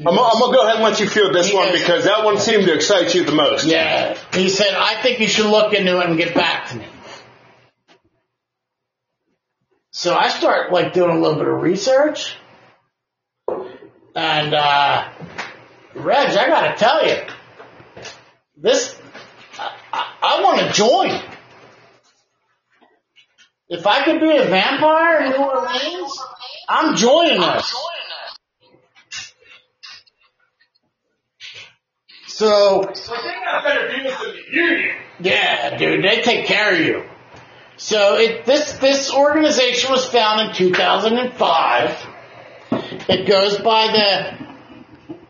[0.01, 2.39] I'm, I'm gonna go ahead and let you field this He one because that one
[2.39, 3.67] seemed to excite you the most.
[3.67, 4.17] Yeah.
[4.33, 6.87] He said, I think you should look into it and get back to me.
[9.91, 12.35] So I start like doing a little bit of research.
[14.19, 15.09] And, uh,
[15.95, 17.19] Reg, I gotta tell you,
[18.57, 18.99] this,
[19.57, 21.23] I, I, I wanna join.
[23.69, 26.19] If I could be a vampire in New Orleans,
[26.69, 27.73] I'm joining us.
[32.27, 34.97] So, got better the union.
[35.21, 37.05] Yeah, dude, they take care of you.
[37.77, 42.18] So it this this organization was founded in 2005.
[43.09, 44.47] It goes by the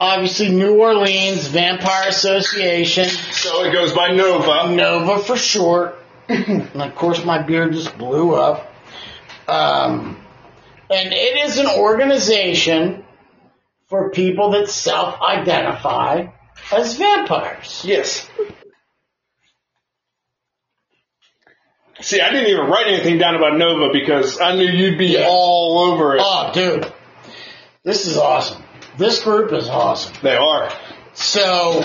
[0.01, 4.75] obviously New Orleans Vampire Association, So it goes by Nova.
[4.75, 5.97] Nova for short.
[6.29, 8.73] and of course, my beard just blew up.
[9.47, 10.21] Um,
[10.91, 13.05] and it is an organization
[13.87, 16.27] for people that self-identify
[16.73, 17.83] as vampires.
[17.87, 18.29] Yes.
[22.01, 25.27] See, I didn't even write anything down about Nova because I knew you'd be Yeah.
[25.29, 26.23] all over it.
[26.25, 26.93] Oh, dude,
[27.85, 28.63] this is awesome.
[28.97, 30.15] This group is awesome.
[30.23, 30.71] They are.
[31.15, 31.83] So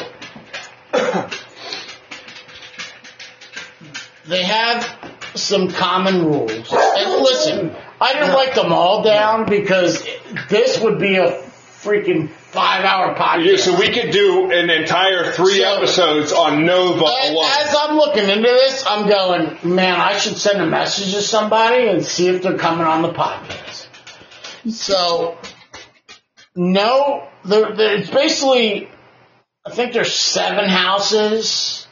[4.27, 4.97] they have
[5.35, 6.51] some common rules.
[6.51, 10.03] And listen, I didn't write them all down because
[10.49, 11.41] this would be a
[11.83, 13.45] freaking five hour podcast.
[13.45, 17.45] Yeah, so we could do an entire three So- episodes on Nova And alone.
[17.59, 21.87] as I'm looking into this, I'm going, man, I should send a message to somebody
[21.87, 23.87] and see if they're coming on the podcast.
[24.69, 25.37] So,
[26.55, 28.89] no, there, there, it's basically,
[29.65, 31.87] I think there's seven houses,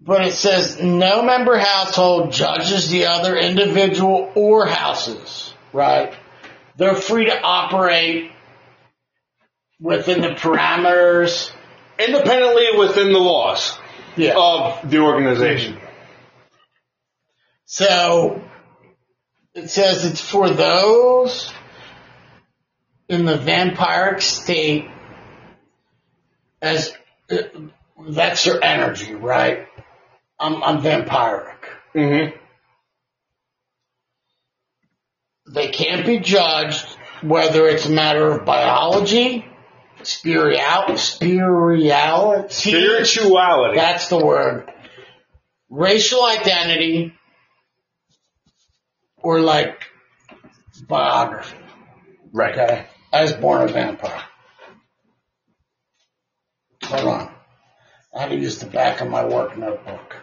[0.00, 6.14] but it says no member household judges the other individual or houses, right?
[6.76, 8.32] They're free to operate
[9.78, 11.52] within the parameters.
[11.98, 13.78] Independently within the laws
[14.16, 14.34] Yeah.
[14.36, 15.78] of the organization.
[17.66, 18.42] So
[19.54, 21.52] it says it's for those
[23.10, 24.88] in the vampiric state
[26.62, 26.92] as
[27.28, 27.36] uh,
[28.08, 29.66] that's their energy, right?
[30.38, 31.56] I'm, I'm vampiric.
[31.92, 32.36] Mm-hmm.
[35.52, 36.86] They can't be judged
[37.22, 39.44] whether it's a matter of biology,
[40.04, 43.76] spiritual, spirituality, Spirituality.
[43.76, 44.70] That's the word.
[45.68, 47.12] Racial identity
[49.16, 49.82] or like
[50.86, 51.58] biography.
[52.32, 52.56] right.
[52.56, 52.86] Okay.
[53.12, 54.22] I was born a vampire.
[56.84, 57.34] Hold on.
[58.14, 60.16] I had to use the back of my work notebook.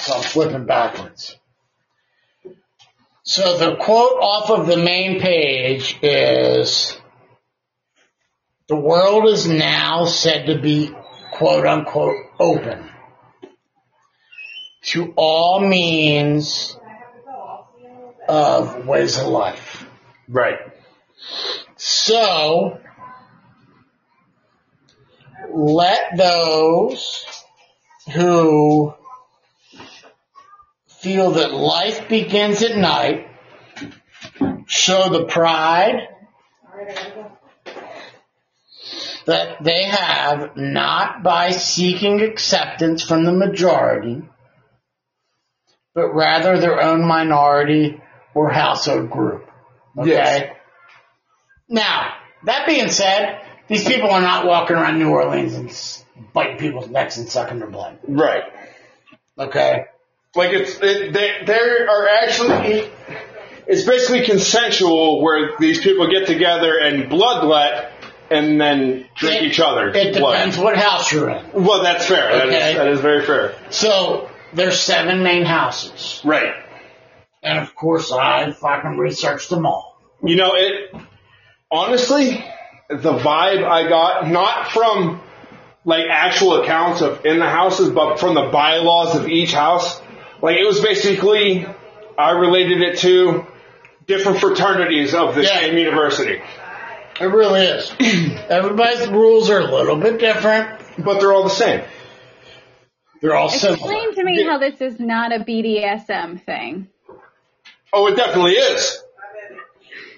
[0.00, 1.36] So I'm flipping backwards.
[3.22, 6.96] So the quote off of the main page is
[8.68, 10.92] the world is now said to be
[11.32, 12.88] quote unquote open
[14.82, 16.76] to all means
[18.28, 19.86] of ways of life.
[20.28, 20.58] Right.
[21.76, 22.80] So
[25.52, 27.24] let those
[28.12, 28.94] who
[30.86, 33.28] feel that life begins at night
[34.66, 36.08] show the pride
[39.26, 44.22] that they have not by seeking acceptance from the majority,
[45.94, 48.00] but rather their own minority
[48.34, 49.48] or household group.
[49.98, 50.10] Okay?
[50.10, 50.55] Yes.
[51.68, 52.14] Now,
[52.44, 55.54] that being said, these people are not walking around New Orleans
[56.14, 57.98] and biting people's necks and sucking their blood.
[58.06, 58.44] Right.
[59.38, 59.86] Okay?
[60.34, 62.90] Like it's it, they there are actually
[63.66, 67.90] it's basically consensual where these people get together and bloodlet
[68.30, 69.88] and then drink It- each other.
[69.88, 71.64] It depends what house you're in.
[71.64, 72.32] Well, that's fair.
[72.32, 72.74] That is Okay.
[72.74, 73.54] that is very fair.
[73.70, 76.20] So, there's seven main houses.
[76.24, 76.54] Right.
[77.42, 79.98] And of course, I fucking researched them all.
[80.22, 80.94] You know, it
[81.70, 82.44] honestly,
[82.88, 85.20] the vibe I got not from
[85.84, 90.00] like actual accounts of in the houses, but from the bylaws of each house.
[90.42, 91.66] Like it was basically,
[92.18, 93.46] I related it to
[94.06, 95.60] different fraternities of the Yeah.
[95.60, 96.40] same university,
[97.20, 97.90] It really is.
[98.50, 100.80] Everybody's rules are a little bit different.
[100.98, 101.82] but they're all the same.
[103.22, 103.76] They're all similar.
[103.76, 106.88] Explain to me how this is not a BDSM thing.
[107.92, 109.02] Oh, it definitely is.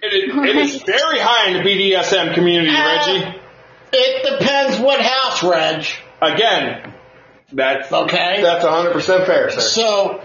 [0.01, 3.41] It is, it is very high in the BDSM community, uh, Reggie.
[3.93, 5.87] It depends what house, Reg.
[6.21, 6.95] Again,
[7.53, 8.41] that's Okay?
[8.43, 9.61] that's 100% fair, sir.
[9.61, 10.25] So,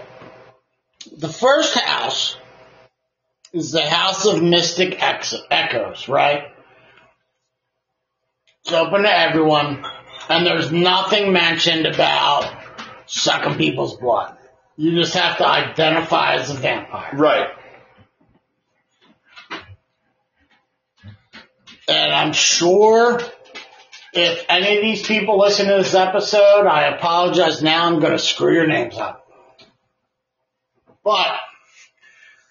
[1.16, 2.36] the first house
[3.52, 6.44] is the House of Mystic Ex- Echoes, right?
[8.64, 9.84] It's open to everyone,
[10.28, 12.50] and there's nothing mentioned about
[13.06, 14.36] sucking people's blood.
[14.76, 17.10] You just have to identify as a vampire.
[17.14, 17.48] Right.
[21.88, 23.20] And I'm sure
[24.12, 27.86] if any of these people listen to this episode, I apologize now.
[27.86, 29.26] I'm going to screw your names up.
[31.02, 31.36] But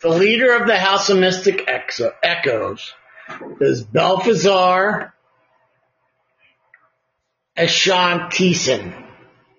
[0.02, 2.94] the leader of the House of Mystic Echoes
[3.62, 5.14] is Belfazar
[7.56, 8.94] Ashantisan.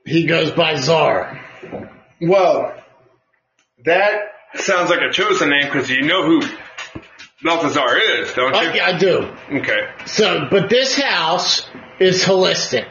[0.04, 1.40] He goes by Czar.
[2.20, 2.74] Well,
[3.84, 4.20] that
[4.56, 6.42] sounds like a chosen name because you know who
[7.44, 8.72] Balthazar is, don't Oh, you?
[8.72, 9.30] yeah, I do.
[9.52, 9.88] Okay.
[10.06, 11.68] So, but this house
[12.00, 12.86] is holistic,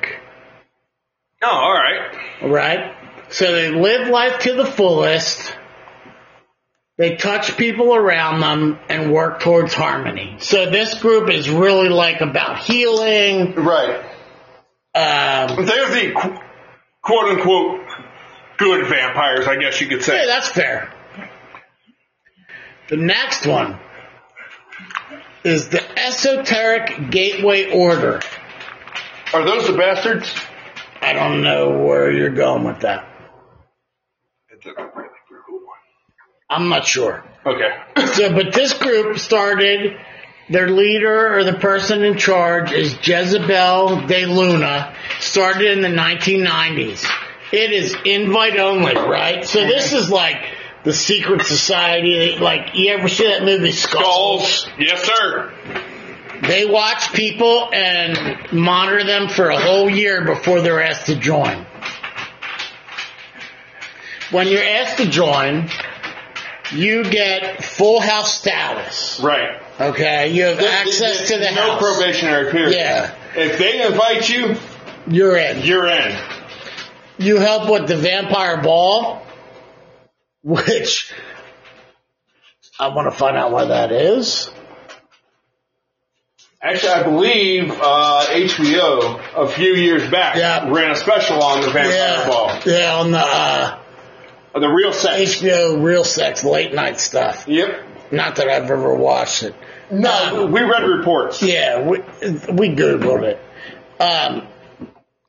[1.41, 2.41] Oh, all right.
[2.43, 2.95] right?
[3.29, 5.53] So they live life to the fullest.
[6.97, 10.35] They touch people around them and work towards harmony.
[10.39, 13.55] So this group is really like about healing.
[13.55, 13.97] Right.
[14.95, 16.13] Um, They're the
[17.01, 17.81] quote unquote
[18.57, 20.15] good vampires, I guess you could say.
[20.15, 20.93] yeah, that's fair.
[22.89, 23.79] The next one
[25.43, 28.21] is the Esoteric Gateway Order.
[29.33, 30.33] Are those the bastards?
[31.01, 33.09] I don't know where you're going with that.
[36.49, 37.23] I'm not sure.
[37.45, 37.69] Okay.
[38.13, 39.97] So, but this group started,
[40.49, 47.05] their leader or the person in charge is Jezebel de Luna, started in the 1990s.
[47.51, 49.43] It is invite only, right?
[49.45, 50.37] So this is like
[50.83, 54.61] the secret society, like, you ever see that movie Skulls?
[54.61, 54.69] Skulls.
[54.79, 55.53] Yes, sir.
[56.47, 61.65] They watch people and monitor them for a whole year before they're asked to join.
[64.31, 65.69] When you're asked to join,
[66.73, 69.19] you get full house status.
[69.23, 69.61] Right.
[69.79, 71.79] Okay, you have access to the no house.
[71.79, 72.75] probationary period.
[72.75, 74.55] Yeah, If they invite you,
[75.07, 75.61] you're in.
[75.65, 76.17] you're in.
[77.19, 79.21] You help with the vampire ball,
[80.43, 81.11] which
[82.79, 84.49] I want to find out why that is.
[86.61, 90.69] Actually, I believe uh, HBO a few years back Yeah.
[90.69, 93.79] ran a special on the vampire Yeah, ball, yeah, on the uh,
[94.55, 95.35] Uh, the real sex.
[95.41, 97.45] HBO Real Sex late night stuff.
[97.47, 97.83] Yep.
[98.11, 99.55] Not that I've ever watched it.
[99.91, 101.41] No, we read reports.
[101.43, 101.97] Yeah, we,
[102.51, 103.39] we Googled it.
[104.01, 104.47] Um,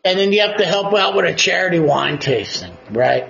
[0.04, 3.28] and then you have to help out with a charity wine tasting, right?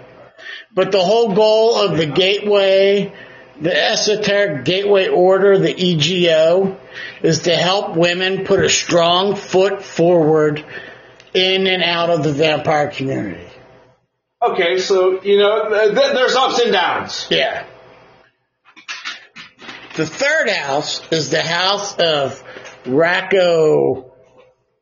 [0.75, 3.13] But the whole goal of the Gateway,
[3.61, 6.79] the Esoteric Gateway Order, the EGO,
[7.23, 10.65] is to help women put a strong foot forward
[11.33, 13.47] in and out of the vampire community.
[14.43, 17.27] Okay, so you know th- th- there's ups and downs.
[17.31, 17.65] Yeah.
[19.97, 22.43] The third house is the house of
[22.85, 24.13] Racco,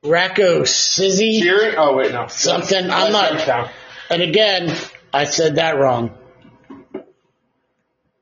[0.03, 1.40] Racco Sizzy.
[1.43, 1.74] Cheering?
[1.76, 2.26] Oh wait, no.
[2.28, 3.70] Something, I'm not-
[4.11, 4.74] And again,
[5.12, 6.16] I said that wrong.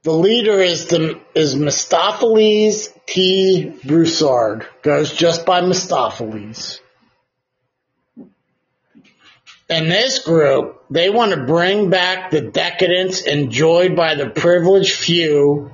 [0.02, 3.70] The leader is the is Mistopheles T.
[3.84, 4.66] Broussard.
[4.82, 6.80] Goes just by Mistopheles.
[9.68, 15.70] And this group, they want to bring back the decadence enjoyed by the privileged few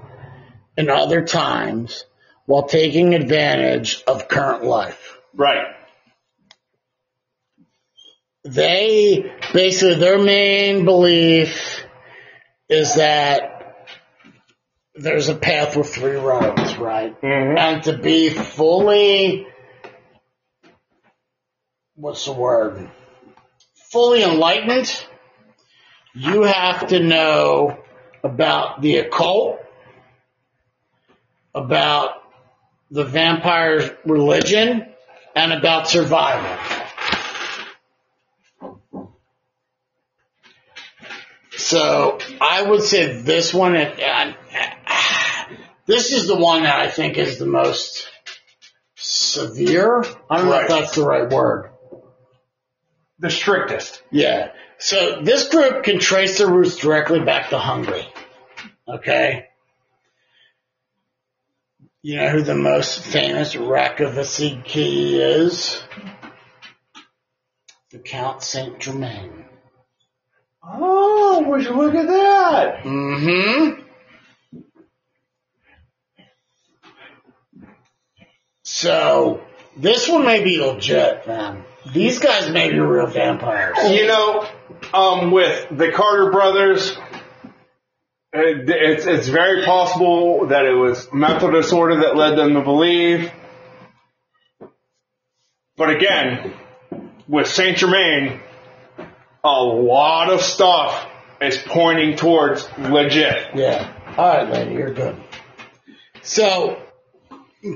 [0.76, 2.04] in other times
[2.44, 5.16] while taking advantage of current life.
[5.34, 5.75] Right.
[8.46, 11.84] They basically their main belief
[12.68, 13.52] is that
[14.94, 17.20] there's a path with three roads, right?
[17.20, 17.58] Mhm.
[17.58, 19.46] And to be fully,
[21.94, 22.88] what's the word?
[23.90, 24.90] Fully enlightened,
[26.14, 27.78] you have to know
[28.24, 29.58] about the occult,
[31.54, 32.22] about
[32.90, 34.92] the vampire's religion,
[35.34, 36.85] and about survival.
[41.66, 43.72] So I would say this one,
[45.86, 48.08] this is the one that I think is the most
[48.94, 50.04] severe.
[50.30, 51.72] I don't know if that's the right word.
[53.18, 54.00] The strictest.
[54.12, 54.52] Yeah.
[54.78, 58.06] So this group can trace their roots directly back to Hungary.
[58.86, 59.46] Okay.
[62.02, 65.82] You know who the most famous Rakovici is?
[67.90, 69.45] The Count Saint Germain.
[70.68, 72.82] Oh, would you look at that?
[72.82, 73.82] Mm-hmm.
[78.64, 79.42] So
[79.76, 81.64] this one may be legit, man.
[81.92, 83.76] These guys may be real vampires.
[83.90, 84.48] You know,
[84.92, 86.90] um, with the Carter brothers,
[88.32, 93.30] it, it's it's very possible that it was mental disorder that led them to believe.
[95.76, 96.54] But again,
[97.28, 98.40] with Saint Germain,
[99.46, 101.08] a lot of stuff
[101.40, 103.54] is pointing towards legit.
[103.54, 103.92] Yeah.
[104.16, 105.16] All right, lady, you're good.
[106.22, 106.82] So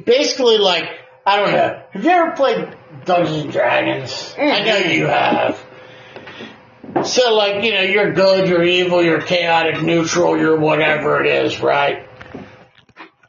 [0.05, 0.85] basically, like
[1.27, 1.83] I don't know.
[1.91, 4.35] Have you ever played Dungeons and Dragons?
[4.39, 4.91] I know mm-hmm.
[4.91, 5.65] you have.
[7.07, 11.61] So like you know, you're good, you're evil, you're chaotic, neutral, you're whatever it is,
[11.61, 12.09] right?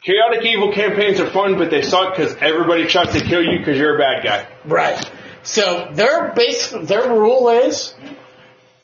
[0.04, 3.78] Chaotic evil campaigns are fun, but they suck because everybody tries to kill you because
[3.78, 4.48] you're a bad guy.
[4.66, 5.12] Right.
[5.44, 7.94] So their base, their rule is,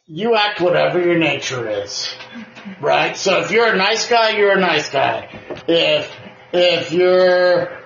[0.07, 2.15] you act whatever your nature is.
[2.81, 3.15] Right.
[3.15, 5.29] So if you're a nice guy, you're a nice guy.
[5.67, 6.11] If
[6.53, 7.77] If you're,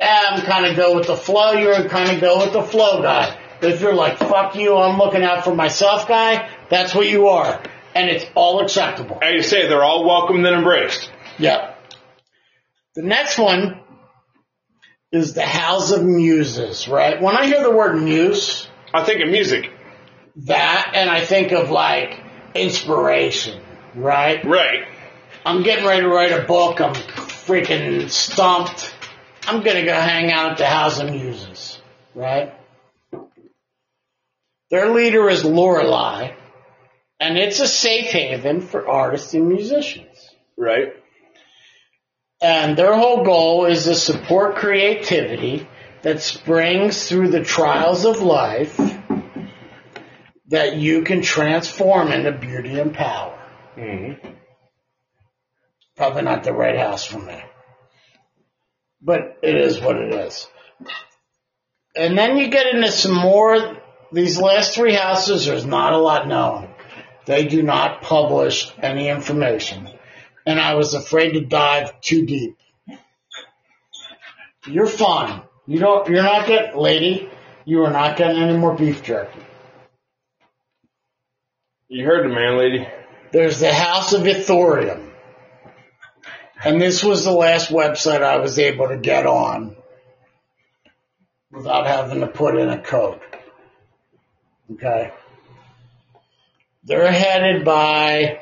[0.00, 3.36] I'm kind of go with the flow, you're kind of go with the flow guy.
[3.62, 7.62] If you're like, fuck you, I'm looking out for myself guy, that's what you are.
[7.94, 9.18] And it's all acceptable.
[9.20, 11.10] As you say, they're all welcomed and embraced.
[11.38, 11.74] Yeah.
[12.94, 13.80] The next one
[15.12, 17.20] is the House of Muses, right?
[17.20, 19.70] When I hear the word muse, I think of music.
[20.36, 22.20] That and I think of like
[22.54, 23.60] inspiration,
[23.94, 24.44] right?
[24.44, 24.86] Right.
[25.44, 26.80] I'm getting ready to write a book.
[26.80, 28.94] I'm freaking stumped.
[29.46, 31.80] I'm gonna go hang out at the House of Muses,
[32.14, 32.54] right?
[34.70, 36.32] Their leader is Lorelei,
[37.18, 40.30] and it's a safe haven for artists and musicians.
[40.56, 40.94] Right.
[42.42, 45.66] And their whole goal is to support creativity
[46.02, 48.78] that springs through the trials of life
[50.50, 53.38] that you can transform into beauty and power.
[53.76, 54.28] Mm-hmm.
[55.96, 57.40] Probably not the right house for me.
[59.00, 60.48] But it is what it is.
[61.96, 63.76] And then you get into some more,
[64.12, 66.68] these last three houses, there's not a lot known.
[67.26, 69.88] They do not publish any information.
[70.44, 72.56] And I was afraid to dive too deep.
[74.66, 75.42] You're fine.
[75.66, 77.30] You don't, you're not getting, lady,
[77.64, 79.40] you are not getting any more beef jerky.
[81.92, 82.86] You heard the man, lady.
[83.32, 85.10] There's the House of Ithorium.
[86.64, 89.74] And this was the last website I was able to get on
[91.50, 93.18] without having to put in a code.
[94.70, 95.10] Okay.
[96.84, 98.38] They're headed by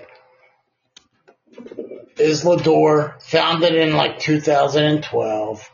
[2.16, 5.70] Islador, founded in like 2012.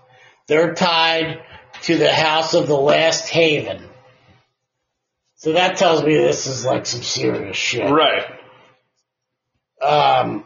[0.47, 1.43] They're tied
[1.83, 3.83] to the House of the Last Haven.
[5.37, 8.25] So that tells me this is like some serious shit Right.
[9.83, 10.45] um,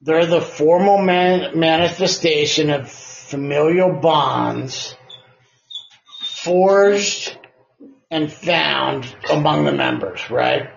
[0.00, 4.96] they're the formal man- manifestation of familial bonds
[6.24, 7.36] forged
[8.10, 10.70] and found among the members, right?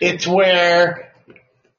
[0.00, 1.12] It's where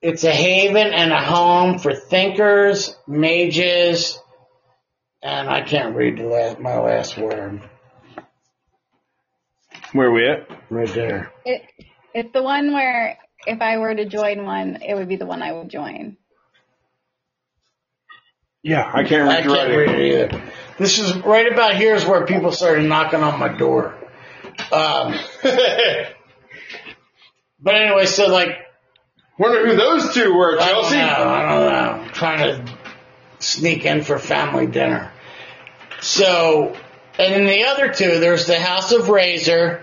[0.02, 4.20] it's a haven and a home for thinkers, mages,
[5.22, 7.62] and I can't read the last, my last word
[9.94, 10.48] Where we at?
[10.70, 11.32] right there.
[11.46, 11.64] It,
[12.14, 13.18] it's the one where
[13.48, 16.18] if I were to join one, it would be the one I would join.
[18.62, 19.78] Yeah, I can't read I your can't writing.
[19.78, 20.44] read it either.
[20.78, 23.96] This is right about here is where people started knocking on my door.
[24.72, 25.16] Um,
[27.60, 28.50] but anyway, so like,
[29.38, 32.04] Wonder who those two were, I don't know, I don't know.
[32.04, 32.74] I'm trying to
[33.40, 35.14] sneak in for family dinner.
[36.02, 36.76] So,
[37.20, 39.82] and then the other two, there's the House of Razor,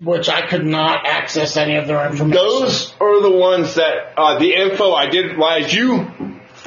[0.00, 2.30] which I could not access any of their information.
[2.30, 6.10] Those are the ones that uh, the info I did, as you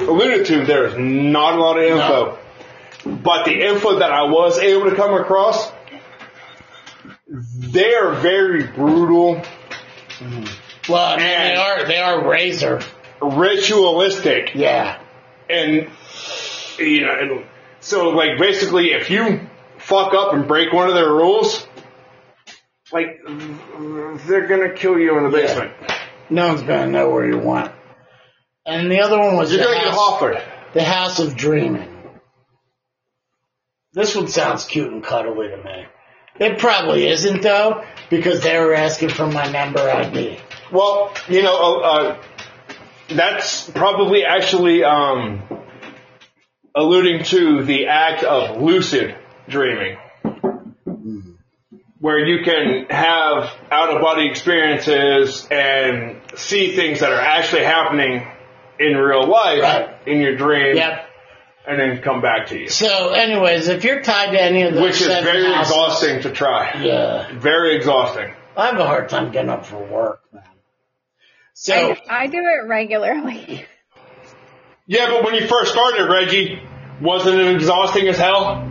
[0.00, 2.38] alluded to, there's not a lot of info.
[3.04, 5.72] But the info that I was able to come across,
[7.26, 9.42] they are very brutal,
[10.88, 12.80] well, I mean, they are they are Razor.
[13.20, 15.00] ritualistic, Yeah.
[15.50, 15.88] and
[16.78, 17.44] you know, and
[17.82, 19.40] so like basically, if you
[19.78, 21.66] fuck up and break one of their rules,
[22.92, 23.20] like
[24.26, 25.46] they're gonna kill you in the Yeah.
[25.46, 25.72] basement.
[26.30, 27.70] No one's gonna know where you went.
[28.64, 31.88] And the other one was You're the gonna get house, the house of Dreaming.
[33.92, 35.84] This one sounds cute and cuddly to me.
[36.38, 40.38] It probably isn't though, because they were asking for my member ID.
[40.70, 42.22] Well, you know, uh, uh,
[43.10, 45.42] that's probably actually um,
[46.74, 49.14] alluding to the act of lucid
[49.48, 49.98] dreaming,
[51.98, 58.26] where you can have out of body experiences and see things that are actually happening
[58.78, 59.90] in real life Right.
[60.06, 61.08] in your dream, Yep.
[61.66, 64.82] and then come back to you, So, anyways, if you're tied to any of those
[64.82, 66.72] which is seven very houses- exhausting to try.
[66.80, 68.32] Yeah, Very exhausting.
[68.56, 70.42] I have a hard time getting up for work, man.
[71.54, 71.74] So,
[72.08, 73.64] I, I do it regularly.
[74.86, 76.60] Yeah, but when you first started, Reggie,
[77.00, 78.68] wasn't it exhausting as hell?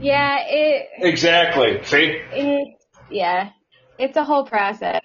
[0.00, 1.82] Yeah, it, Exactly.
[1.84, 2.20] See?
[2.32, 2.76] it,
[3.10, 3.50] yeah,
[3.98, 5.00] it's a whole process.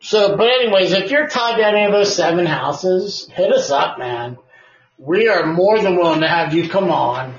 [0.00, 3.98] So, but anyways, if you're tied to any of those seven houses, hit us up,
[3.98, 4.36] man.
[4.98, 7.34] We are more than willing to have you come on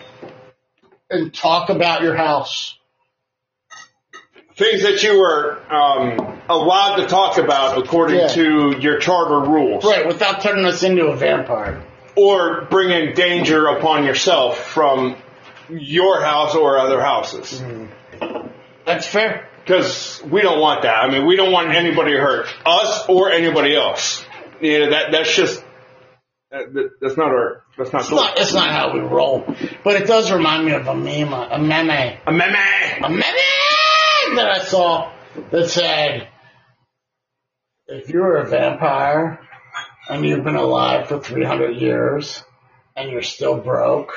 [1.09, 2.77] and talk about your house.
[4.55, 8.27] Things that you were um, allowed to talk about according Yeah.
[8.30, 9.84] to your charter rules.
[9.84, 11.84] Right, without turning us into a vampire.
[12.15, 15.15] Or bringing danger upon yourself from
[15.69, 17.60] your house or other houses.
[17.60, 18.48] Mm-hmm.
[18.85, 19.49] That's fair.
[19.64, 20.95] Because we don't want that.
[21.03, 22.48] I mean, we don't want anybody hurt.
[22.65, 24.23] Us or anybody else.
[24.61, 25.64] You know, that, that's just,
[26.52, 27.64] that- That's not our.
[27.77, 28.02] That's not.
[28.02, 29.44] It's not, it's not how we roll.
[29.84, 31.90] But it does remind me of a meme, a meme,
[32.27, 33.03] A meme.
[33.03, 35.11] a meme that I saw
[35.49, 36.27] that said,
[37.88, 39.40] if you're a vampire
[40.09, 42.43] and you've been alive for 300 years
[42.95, 44.13] and you're still broke,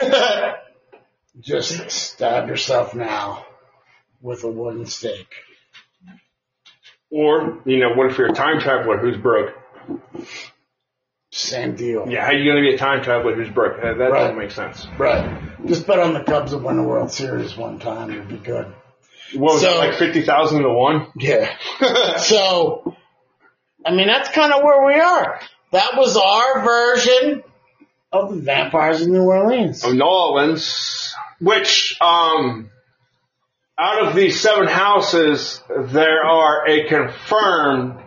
[1.40, 3.44] just stab yourself now
[4.20, 5.34] with a wooden stake.
[7.10, 9.54] Or you know, what if you're a time traveler who's broke?
[11.30, 12.06] Same deal.
[12.08, 13.78] Yeah, how are you gonna be a time traveler who's broke?
[13.78, 14.20] Uh, that Right.
[14.20, 14.86] doesn't make sense.
[14.98, 15.40] Right.
[15.66, 18.10] Just bet on the Cubs to win the World Series one time.
[18.10, 18.66] It'd be good.
[19.34, 21.06] What was So- it like fifty thousand to one?
[21.16, 21.56] Yeah.
[22.18, 22.96] so,
[23.84, 25.40] I mean, that's kind of where we are.
[25.72, 27.42] That was our version
[28.12, 29.84] of the vampires in New Orleans.
[29.84, 32.70] of New Orleans, which um,
[33.78, 38.00] out of these seven houses, there are a confirmed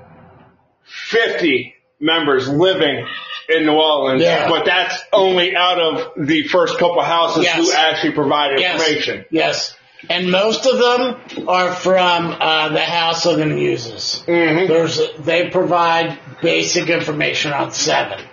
[0.83, 3.05] fifty members living
[3.49, 4.49] in New Orleans, Yeah.
[4.49, 7.57] but that's only out of the first couple houses Yes.
[7.57, 8.79] who actually provided Yes.
[8.81, 9.25] information.
[9.31, 9.75] Yes.
[10.09, 14.23] And most of them are from uh, the House of the Muses.
[14.27, 14.67] Mhm.
[14.67, 18.23] There's they provide basic information on seven.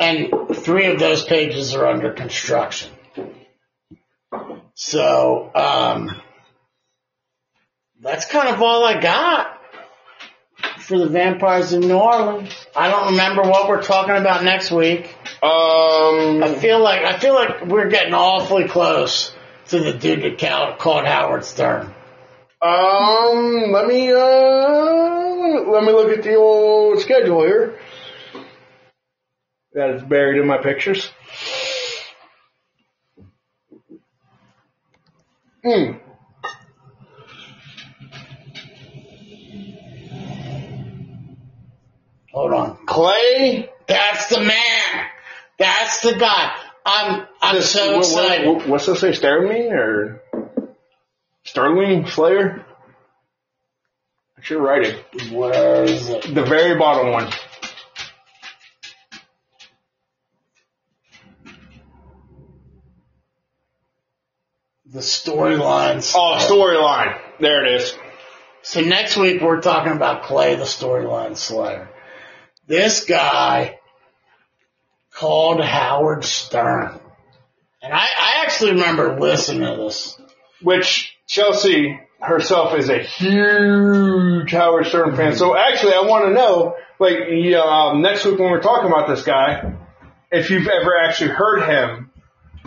[0.00, 2.90] And three of those pages are under construction.
[4.74, 6.20] So, um,
[8.00, 9.60] that's kind of all I got
[10.78, 12.54] for the vampires in New Orleans.
[12.76, 15.16] I don't remember what we're talking about next week.
[15.40, 19.32] Um, I feel like I feel like we're getting awfully close
[19.68, 21.94] to the dude that ca- called Howard Stern.
[22.60, 27.78] um, let me uh, let me look at the old schedule here.
[29.74, 31.08] That is buried in my pictures.
[35.62, 35.92] Hmm.
[42.32, 42.78] Hold on.
[42.86, 43.70] Clay.
[43.86, 45.06] That's the man.
[45.58, 46.52] That's the guy.
[46.86, 48.46] I'm I'm so what- what- excited.
[48.46, 49.12] what- what's this say?
[49.12, 50.22] Sterling or
[51.44, 52.64] Sterling Slayer?
[54.38, 55.32] I should write it.
[55.32, 56.32] Where is it?
[56.34, 57.30] The very bottom one.
[64.86, 66.14] The storylines.
[66.16, 67.18] Oh, storyline.
[67.40, 67.94] There it is.
[68.62, 71.88] So next week we're talking about Clay, the storyline slayer.
[72.66, 73.77] This guy
[75.18, 77.00] called Howard Stern.
[77.82, 80.20] And I, I actually remember listening to this.
[80.62, 85.36] Which Chelsea herself is a huge Howard Stern fan.
[85.36, 87.18] So actually, I want to know, like,
[87.56, 89.74] um, next week when we're talking about this guy,
[90.30, 92.10] if you've ever actually heard him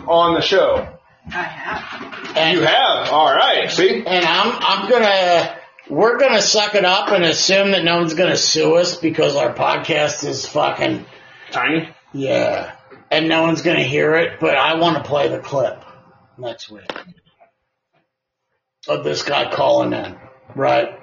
[0.06, 0.88] on the show.
[1.28, 2.36] I have.
[2.36, 3.08] And, You have.
[3.10, 3.70] All right.
[3.70, 4.02] See.
[4.04, 5.56] and I'm I'm gonna
[5.88, 9.54] we're gonna suck it up and assume that no one's gonna sue us because our
[9.54, 11.06] podcast is fucking
[11.52, 11.88] Tiny.
[12.12, 12.76] Yeah.
[13.10, 15.84] And no one's gonna hear it, but I wanna play the clip
[16.38, 16.90] next week.
[18.88, 20.16] Of this guy calling in.
[20.54, 20.98] Right?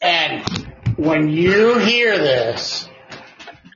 [0.00, 0.42] And
[0.96, 2.88] when you hear this,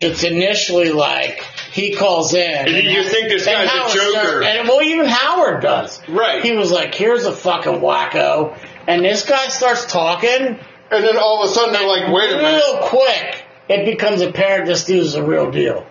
[0.00, 1.42] it's initially like
[1.72, 2.66] he calls in.
[2.66, 4.26] You- you think this and guy's a Howard joker.
[4.26, 6.00] Stern- and well, even Howard does.
[6.08, 6.42] Right.
[6.42, 8.56] He was like, "Here's a fucking wacko,"
[8.86, 10.58] and this guy starts talking.
[10.90, 12.62] And then all of a sudden they're like, wait a minute.
[12.64, 15.86] Real quick, it becomes apparent this dude is a real deal.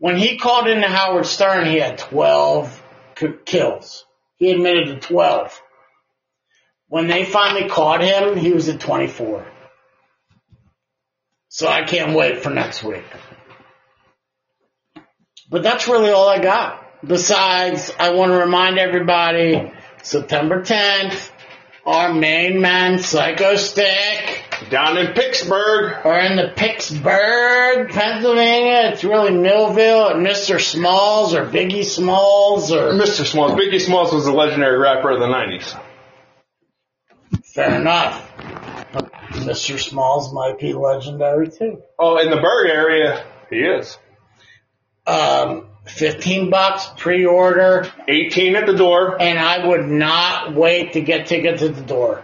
[0.00, 2.82] When he called into Howard Stern, he had 12
[3.16, 4.06] k- kills.
[4.36, 5.60] He admitted to 12.
[6.88, 9.46] When they finally caught him, he was at 24.
[11.48, 13.04] So I can't wait for next week.
[15.50, 16.82] But that's really all I got.
[17.06, 19.70] Besides, I want to remind everybody,
[20.02, 21.30] September 10th,
[21.84, 26.04] our main man, Psychostick, Down in Pittsburgh.
[26.04, 28.90] Or in the Pittsburgh, Pennsylvania.
[28.92, 30.60] It's really Millvale at Mr.
[30.60, 33.24] Smalls or Biggie Smalls or Mr.
[33.24, 33.52] Smalls.
[33.52, 35.80] Biggie Smalls was a legendary rapper of the 90s.
[37.44, 38.26] fair enough.
[39.30, 39.78] Mr.
[39.78, 41.82] Smalls might be legendary too.
[41.98, 43.96] Oh, in the Burgh area, he is.
[45.06, 49.20] Um, 15 bucks pre-order 18 at the door.
[49.20, 52.22] and I would not wait to get tickets at the door.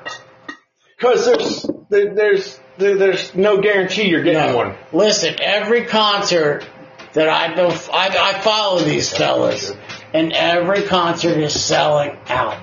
[0.99, 4.57] Because there's, there- there's, there- there's no guarantee you're getting No.
[4.57, 4.75] one.
[4.93, 6.67] Listen, every concert
[7.13, 9.73] that I've been, I, I follow these fellas,
[10.13, 12.59] and every concert is selling out.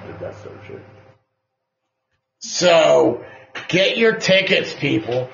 [2.39, 3.23] So,
[3.69, 5.29] get your tickets, people.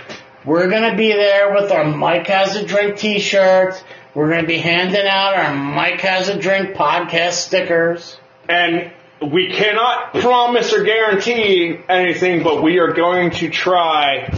[0.45, 3.84] We're gonna be there with our Mike Has a Drink t-shirts.
[4.14, 8.18] We're gonna be handing out our Mike Has a Drink podcast stickers.
[8.48, 8.91] And
[9.22, 14.30] we cannot promise or guarantee anything, but we are going to try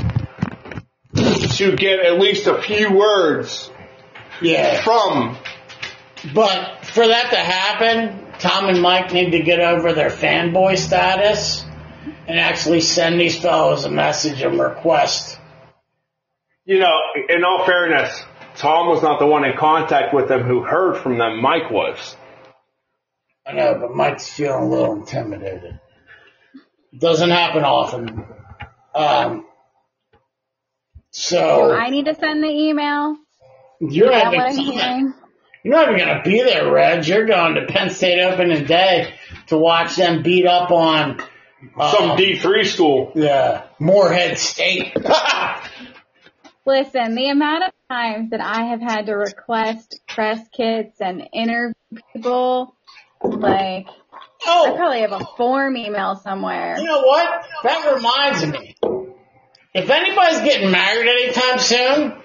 [1.15, 3.69] to get at least a few words
[4.41, 4.81] Yeah.
[4.81, 5.37] from.
[6.33, 11.65] But for that to happen, Tom and Mike need to get over their fanboy status
[12.27, 15.37] and actually send these fellows a message and request.
[16.65, 16.99] You know,
[17.29, 18.23] in all fairness,
[18.55, 21.41] Tom was not the one in contact with them who heard from them.
[21.41, 22.15] Mike was.
[23.51, 25.79] I know, but Mike's feeling a little intimidated.
[26.97, 28.25] Doesn't happen often.
[28.95, 29.45] Um,
[31.11, 33.17] so Do I need to send the email?
[33.81, 35.13] you're Is that not, even,
[35.63, 37.05] you're not even going to be there, Reg.
[37.07, 39.13] You're going to Penn State Open today
[39.47, 41.19] to watch them beat up on
[41.77, 43.11] Some um, D3 school.
[43.15, 44.95] yeah, Moorhead State.
[46.65, 51.73] Listen, the amount of times that I have had to request press kits and interview
[52.13, 52.75] people,
[53.23, 53.87] like,
[54.45, 54.67] oh.
[54.67, 56.77] I oh, probably have a form email somewhere.
[56.77, 57.45] you know what?
[57.63, 58.75] That reminds me.
[59.73, 62.21] If anybody's getting married anytime soon,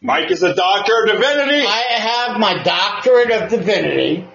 [0.00, 1.66] Mike is a doctor of divinity.
[1.66, 4.26] I have my doctorate of divinity.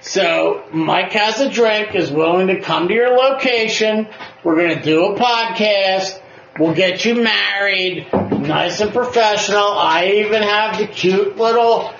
[0.00, 4.08] So Mike has a drink, is willing to come to your location.
[4.42, 6.20] We're going to do a podcast.
[6.58, 9.66] We'll get you married, nice and professional.
[9.66, 11.92] I even have the cute little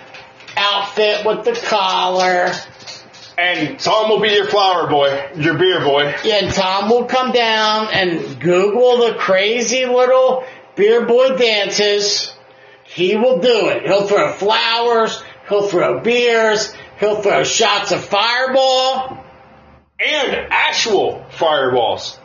[0.56, 2.52] outfit with the collar.
[3.36, 6.15] And Tom will be your flower boy, your beer boy.
[6.24, 10.44] Yeah, and Tom will come down and Google the crazy little
[10.77, 12.32] beer boy dances.
[12.85, 13.86] He will do it.
[13.86, 15.23] He'll throw flowers.
[15.48, 16.73] He'll throw beers.
[17.01, 19.24] He'll throw shots of fireball.
[19.98, 22.19] And actual fireballs.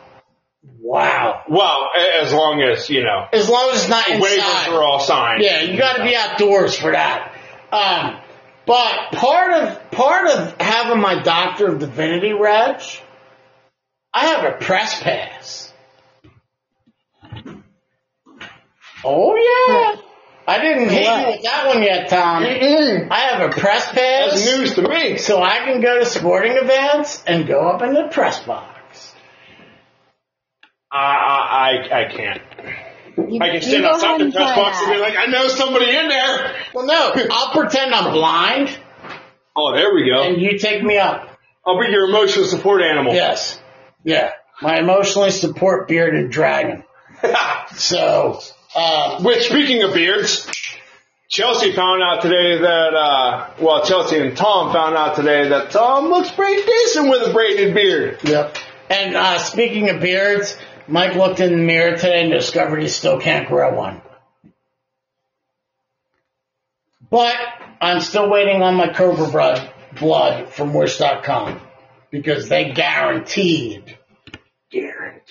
[0.79, 1.43] Wow.
[1.49, 1.89] Well,
[2.21, 4.69] as long as, you know, As long as it's not waivers inside.
[4.69, 5.43] are all signed.
[5.43, 7.33] Yeah, you got to be outdoors for that.
[7.71, 8.19] Um,
[8.69, 12.79] but part of part of having my Doctor of Divinity, Reg,
[14.13, 15.73] I have a press pass.
[19.03, 19.99] Oh yeah,
[20.47, 22.43] I didn't hit you with that one yet, Tom.
[22.43, 25.17] I have a press pass, That's news to me.
[25.17, 29.15] so I can go to sporting events and go up in the press box.
[30.91, 32.41] I, I, I, I can't.
[33.27, 35.25] You, I can stand go outside ahead the and press box and be like, I
[35.27, 36.55] know somebody in there.
[36.73, 38.77] Well, no, I'll pretend I'm blind,
[39.55, 40.23] Oh, there we go.
[40.23, 41.27] and you take me up.
[41.65, 43.13] I'll be your emotional support animal.
[43.13, 43.59] Yes.
[44.03, 44.31] Yeah.
[44.61, 46.83] My emotionally support bearded dragon.
[47.75, 48.39] So,
[48.75, 50.49] uh, Which, speaking of beards,
[51.29, 56.09] Chelsea found out today that, uh, well, Chelsea and Tom found out today that Tom
[56.09, 58.19] looks pretty decent with a braided beard.
[58.23, 58.55] yep.
[58.89, 60.57] And, uh, speaking of beards,
[60.89, 64.01] Mike looked in the mirror today and discovered he still can't grow one.
[67.09, 67.35] But
[67.81, 71.61] I'm still waiting on my Cobra blood, blood from Wish.com
[72.11, 73.97] because they guaranteed,
[74.71, 75.23] guaranteed.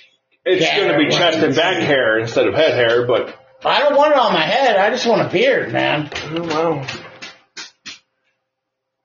[0.44, 3.96] It's going to be chest and back hair instead of head hair, but, I don't
[3.96, 4.76] want it on my head.
[4.76, 6.08] I just want a beard, man.
[6.14, 6.86] oh, well.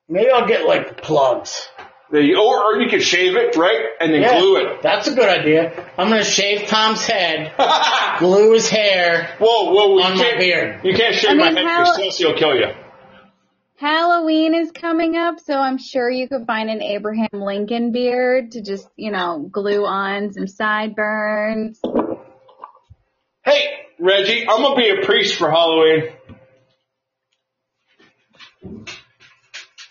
[0.08, 1.68] Maybe I'll get like plugs.
[2.14, 3.86] There or, or you could shave it, right?
[4.00, 4.84] And then Yeah, glue it.
[4.84, 5.92] That's a good idea.
[5.98, 7.52] I'm gonna shave Tom's head,
[8.20, 9.36] glue his hair.
[9.40, 10.82] Whoa, whoa, you On my can't, beard.
[10.86, 12.68] You can't shave I my head how- because Chelsea will kill you.
[13.78, 18.62] Halloween is coming up, so I'm sure you could find an Abraham Lincoln beard to
[18.62, 21.82] just, you know, glue on some sideburns.
[23.44, 23.64] Hey,
[24.00, 26.12] Reggie, I'm gonna be a priest for Halloween.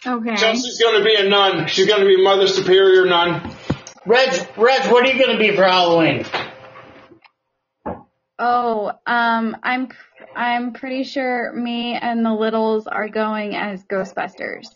[0.04, 0.36] Okay.
[0.36, 1.68] Chelsea's gonna be a nun.
[1.68, 3.54] She's gonna be Mother Superior nun.
[4.04, 6.26] Reg, Reg, what are you gonna be for Halloween?
[8.38, 9.88] Oh, um, I'm
[10.34, 14.66] I'm pretty sure me and the littles are going as Ghostbusters.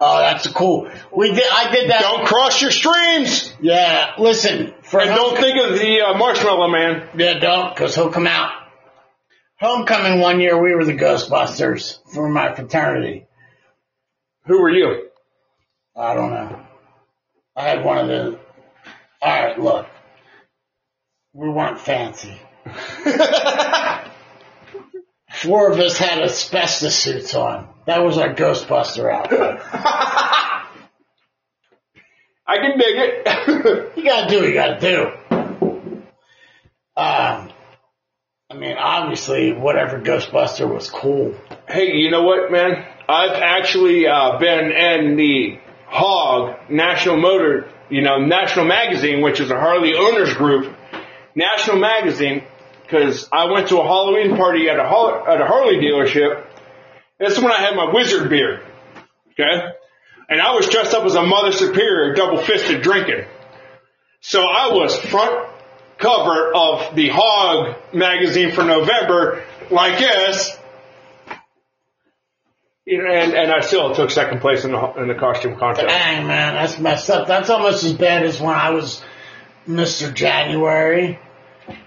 [0.00, 0.90] Oh, that's cool.
[1.14, 1.44] We did.
[1.44, 2.00] I did that.
[2.00, 4.12] Don't cross your streams, Yeah.
[4.18, 4.72] Listen.
[4.82, 7.08] For and don't think of the uh, Marshmallow Man.
[7.18, 8.50] Yeah, don't, cause he'll come out.
[9.58, 13.26] Homecoming one year, we were the Ghostbusters for my fraternity.
[14.50, 15.08] Who were you?
[15.94, 16.60] I don't know.
[17.54, 18.40] I had one of the.
[19.22, 19.86] All right, look.
[21.32, 22.36] We weren't fancy.
[25.30, 27.68] Four of us had asbestos suits on.
[27.86, 29.60] That was our Ghostbuster outfit.
[29.72, 30.66] I
[32.48, 33.92] can dig it.
[33.96, 35.12] You gotta do what you gotta do.
[36.96, 37.50] Um,
[38.50, 41.36] I mean, obviously, whatever Ghostbuster was cool.
[41.68, 42.84] hey, you know what, man?
[43.10, 49.50] I've actually uh, been in the Hog National Motor, you know, National Magazine, which is
[49.50, 50.72] a Harley owners group,
[51.34, 52.44] National Magazine,
[52.84, 56.46] because I went to a Halloween party at a at a Harley dealership.
[57.18, 58.62] That's when I had my wizard beard,
[59.32, 59.60] okay,
[60.28, 63.24] and I was dressed up as a Mother Superior, double fisted drinking.
[64.20, 65.50] So I was front
[65.98, 70.56] cover of the Hog magazine for November like this.
[72.90, 75.86] You know, and, and I still took second place in the in the costume contest.
[75.86, 77.28] Dang, man, that's messed up.
[77.28, 79.00] That's almost as bad as when I was
[79.64, 80.12] Mr.
[80.12, 81.16] January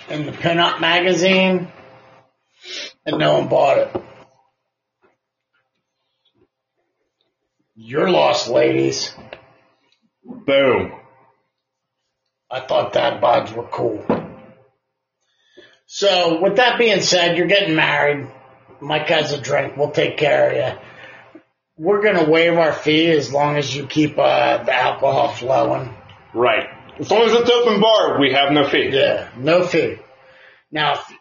[0.07, 1.69] in the pinup magazine,
[3.05, 4.03] and no one bought it.
[7.75, 9.13] You're lost, ladies.
[10.23, 10.93] Boom.
[12.49, 14.05] I thought dad bods were cool.
[15.85, 18.31] So, with that being said, you're getting married.
[18.79, 19.75] Mike has a drink.
[19.75, 20.79] We'll take care of you.
[21.77, 25.93] We're gonna waive our fee as long as you keep uh, the alcohol flowing.
[26.33, 26.67] Right.
[26.99, 28.89] As long as it's open bar, we have no fee.
[28.91, 29.97] Yeah, no fee.
[30.71, 31.13] Now, if,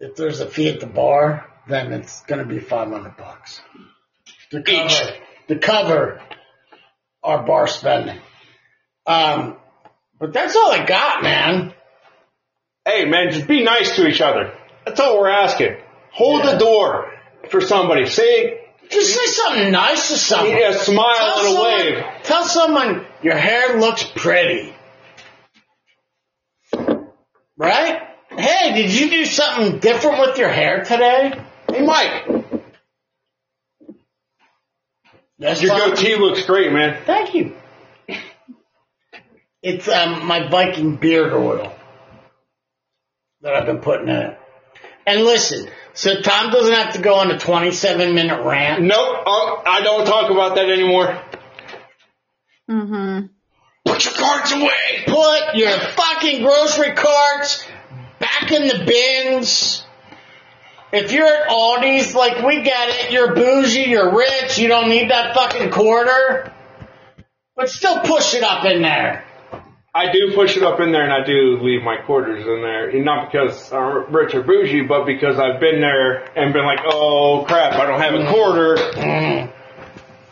[0.00, 3.60] if there's a fee at the bar, then it's gonna be five hundred bucks
[4.50, 5.02] to cover Each.
[5.48, 6.20] to cover
[7.24, 8.20] our bar spending.
[9.06, 9.56] Um,
[10.20, 11.74] but that's all I got, man.
[12.84, 14.52] Hey, man, just be nice to each other.
[14.84, 15.76] That's all we're asking.
[16.12, 16.52] Hold Yeah.
[16.52, 17.12] the door
[17.50, 18.06] for somebody.
[18.06, 18.60] Say,
[18.90, 20.56] Just say something nice to someone.
[20.56, 22.04] yeah, smile Tell and a someone, wave.
[22.24, 24.74] tell someone your hair looks pretty.
[27.56, 28.02] Right?
[28.30, 31.32] Hey, did you do something different with your hair today?
[31.70, 32.26] Hey, Mike,
[35.38, 37.02] That's your goatee looks great, man.
[37.04, 37.54] Thank you.
[39.62, 41.72] It's um, my Viking beard oil
[43.42, 44.38] that I've been putting in it.
[45.06, 48.82] And listen, so Tom doesn't have to go on a 27 minute rant.
[48.82, 51.20] Nope, uh, I don't talk about that anymore.
[52.70, 53.26] Mm-hmm.
[53.84, 55.04] Put your cards away.
[55.06, 57.66] Put your fucking grocery carts
[58.18, 59.84] back in the bins.
[60.92, 65.10] If you're at Aldi's, like we get it, you're bougie, you're rich, you don't need
[65.10, 66.52] that fucking quarter.
[67.56, 69.24] But still push it up in there.
[69.94, 72.90] I do push it up in there and I do leave my quarters in there.
[73.02, 77.44] Not because I'm rich or bougie, but because I've been there and been like, oh
[77.46, 78.76] crap, I don't have a quarter.
[78.76, 79.52] Mm.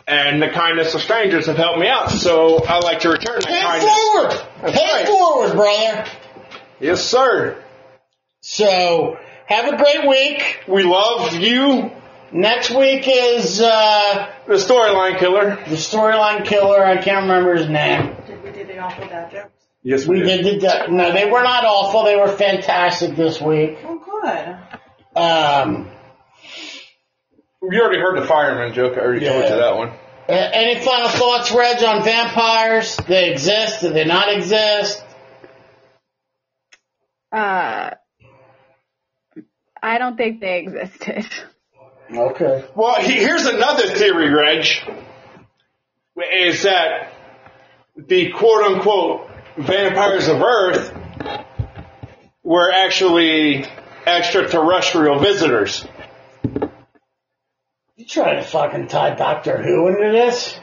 [0.07, 2.09] And the kindness of strangers have helped me out.
[2.09, 3.91] So I like to return that Pay kindness.
[3.93, 4.31] forward!
[4.63, 5.07] That's Pay right.
[5.07, 6.05] forward, brother!
[6.79, 7.63] Yes, sir.
[8.41, 10.63] So, have a great week.
[10.67, 11.91] We love you,
[12.33, 15.57] Next week is, uh, the storyline killer.
[15.67, 16.83] the storyline killer.
[16.83, 18.15] I can't remember his name.
[18.53, 19.49] Did we do the awful dad jokes?
[19.83, 22.03] Yes, We did the, de- no, they were not awful.
[22.03, 23.77] They were fantastic this week.
[23.83, 25.19] Oh, good.
[25.19, 25.89] Um,
[27.63, 28.93] You already heard the fireman joke.
[28.97, 29.89] I already told you that one.
[29.89, 32.95] uh, any final thoughts, Reg, on vampires?
[33.07, 33.81] They exist?
[33.81, 35.03] Do they not exist?
[37.31, 37.91] Uh,
[39.81, 41.25] I don't think they existed.
[42.13, 42.65] Okay.
[42.75, 44.65] Well, he, here's another theory, Reg.
[46.33, 47.13] Is that
[48.07, 50.93] the quote unquote vampires of Earth
[52.43, 53.65] were actually
[54.05, 55.85] extraterrestrial visitors?
[57.95, 60.59] You trying to fucking tie Doctor Who into this?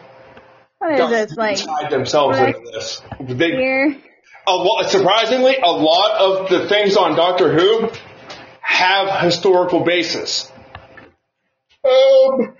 [0.78, 2.54] What is this like tied themselves Right.
[2.54, 3.02] into this.
[3.20, 3.96] They, here?
[4.46, 7.90] a lot, surprisingly, a lot of the things on Doctor Who
[8.60, 10.50] have historical basis.
[11.84, 12.54] Um,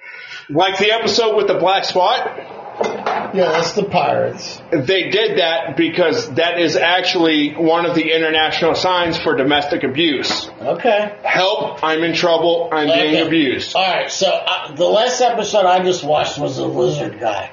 [0.50, 2.57] like the episode with the black spot.
[2.80, 4.60] Yeah, that's the pirates.
[4.70, 10.48] They did that because that is actually one of the international signs for domestic abuse.
[10.60, 11.18] Okay.
[11.24, 13.74] Help, I'm in trouble, I'm being abused.
[13.76, 14.10] All right.
[14.10, 17.52] So uh, the last episode I just watched was the lizard guy.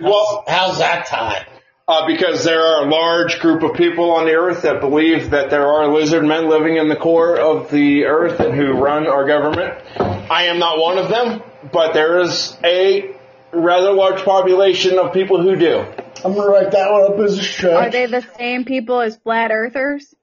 [0.00, 1.46] Well, How's that tied?
[1.88, 5.50] uh, because there are a large group of people on the earth that believe that
[5.50, 9.26] there are lizard men living in the core of the earth and who run our
[9.26, 9.74] government.
[9.98, 11.42] I am not one of them,
[11.72, 13.16] but there is a
[13.52, 15.84] rather large population of people who do.
[16.24, 17.76] I'm gonna write that one up as a show.
[17.76, 20.14] Are they the same people as flat earthers?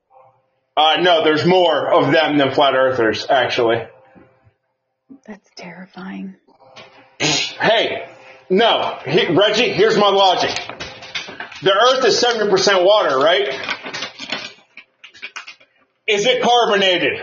[0.76, 3.84] Uh, no, there's more of them than flat earthers, actually.
[5.26, 6.36] That's terrifying.
[7.20, 8.08] Hey,
[8.50, 10.56] no, he, Reggie, here's my logic.
[11.64, 13.50] The earth is 70% water, right?
[16.06, 17.20] Is it carbonated?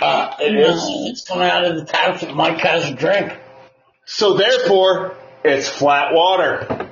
[0.00, 0.82] Uh, it is.
[1.10, 3.32] It's coming out of the tap that Mike has a drink.
[4.06, 6.88] So therefore, it's flat water.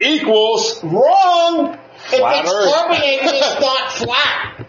[0.00, 1.78] Equals, Wrong.
[1.96, 2.74] Flat if it's Earth.
[2.74, 4.66] carbonated, it's not flat.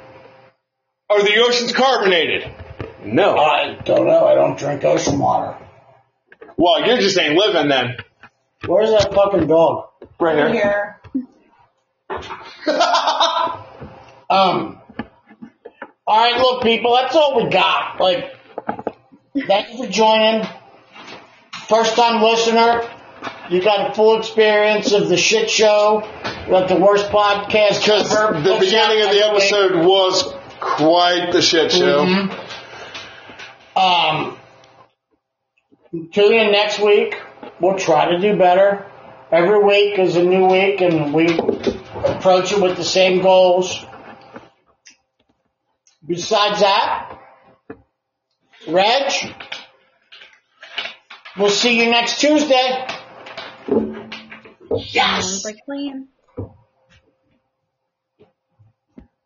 [1.10, 2.52] are the oceans carbonated?
[3.04, 3.36] No.
[3.38, 4.28] I don't know.
[4.28, 5.58] I don't drink ocean water.
[6.58, 7.98] Well, you just ain't living then.
[8.68, 9.90] Where's that fucking dog?
[10.20, 11.00] Right here.
[12.10, 12.24] Here.
[14.30, 14.80] Um.
[16.08, 16.96] All right, look, people.
[16.96, 18.00] That's all we got.
[18.00, 18.36] Like,
[19.48, 20.48] thank you for joining.
[21.74, 22.88] First time listener,
[23.50, 26.08] you got a full experience of the shit show.
[26.48, 28.40] Got the worst podcast Because ever.
[28.40, 32.06] the beginning of the episode was quite the shit show.
[32.06, 32.32] Mhm.
[33.76, 34.38] Um,
[36.12, 37.20] tune in next week.
[37.60, 38.86] We'll try to do better.
[39.32, 41.26] Every week is a new week, and we
[42.04, 43.84] approach it with the same goals.
[46.08, 47.18] Besides that,
[48.68, 49.12] Reg,
[51.38, 52.88] we'll see you next Tuesday.
[54.80, 56.08] Sounds like a plan.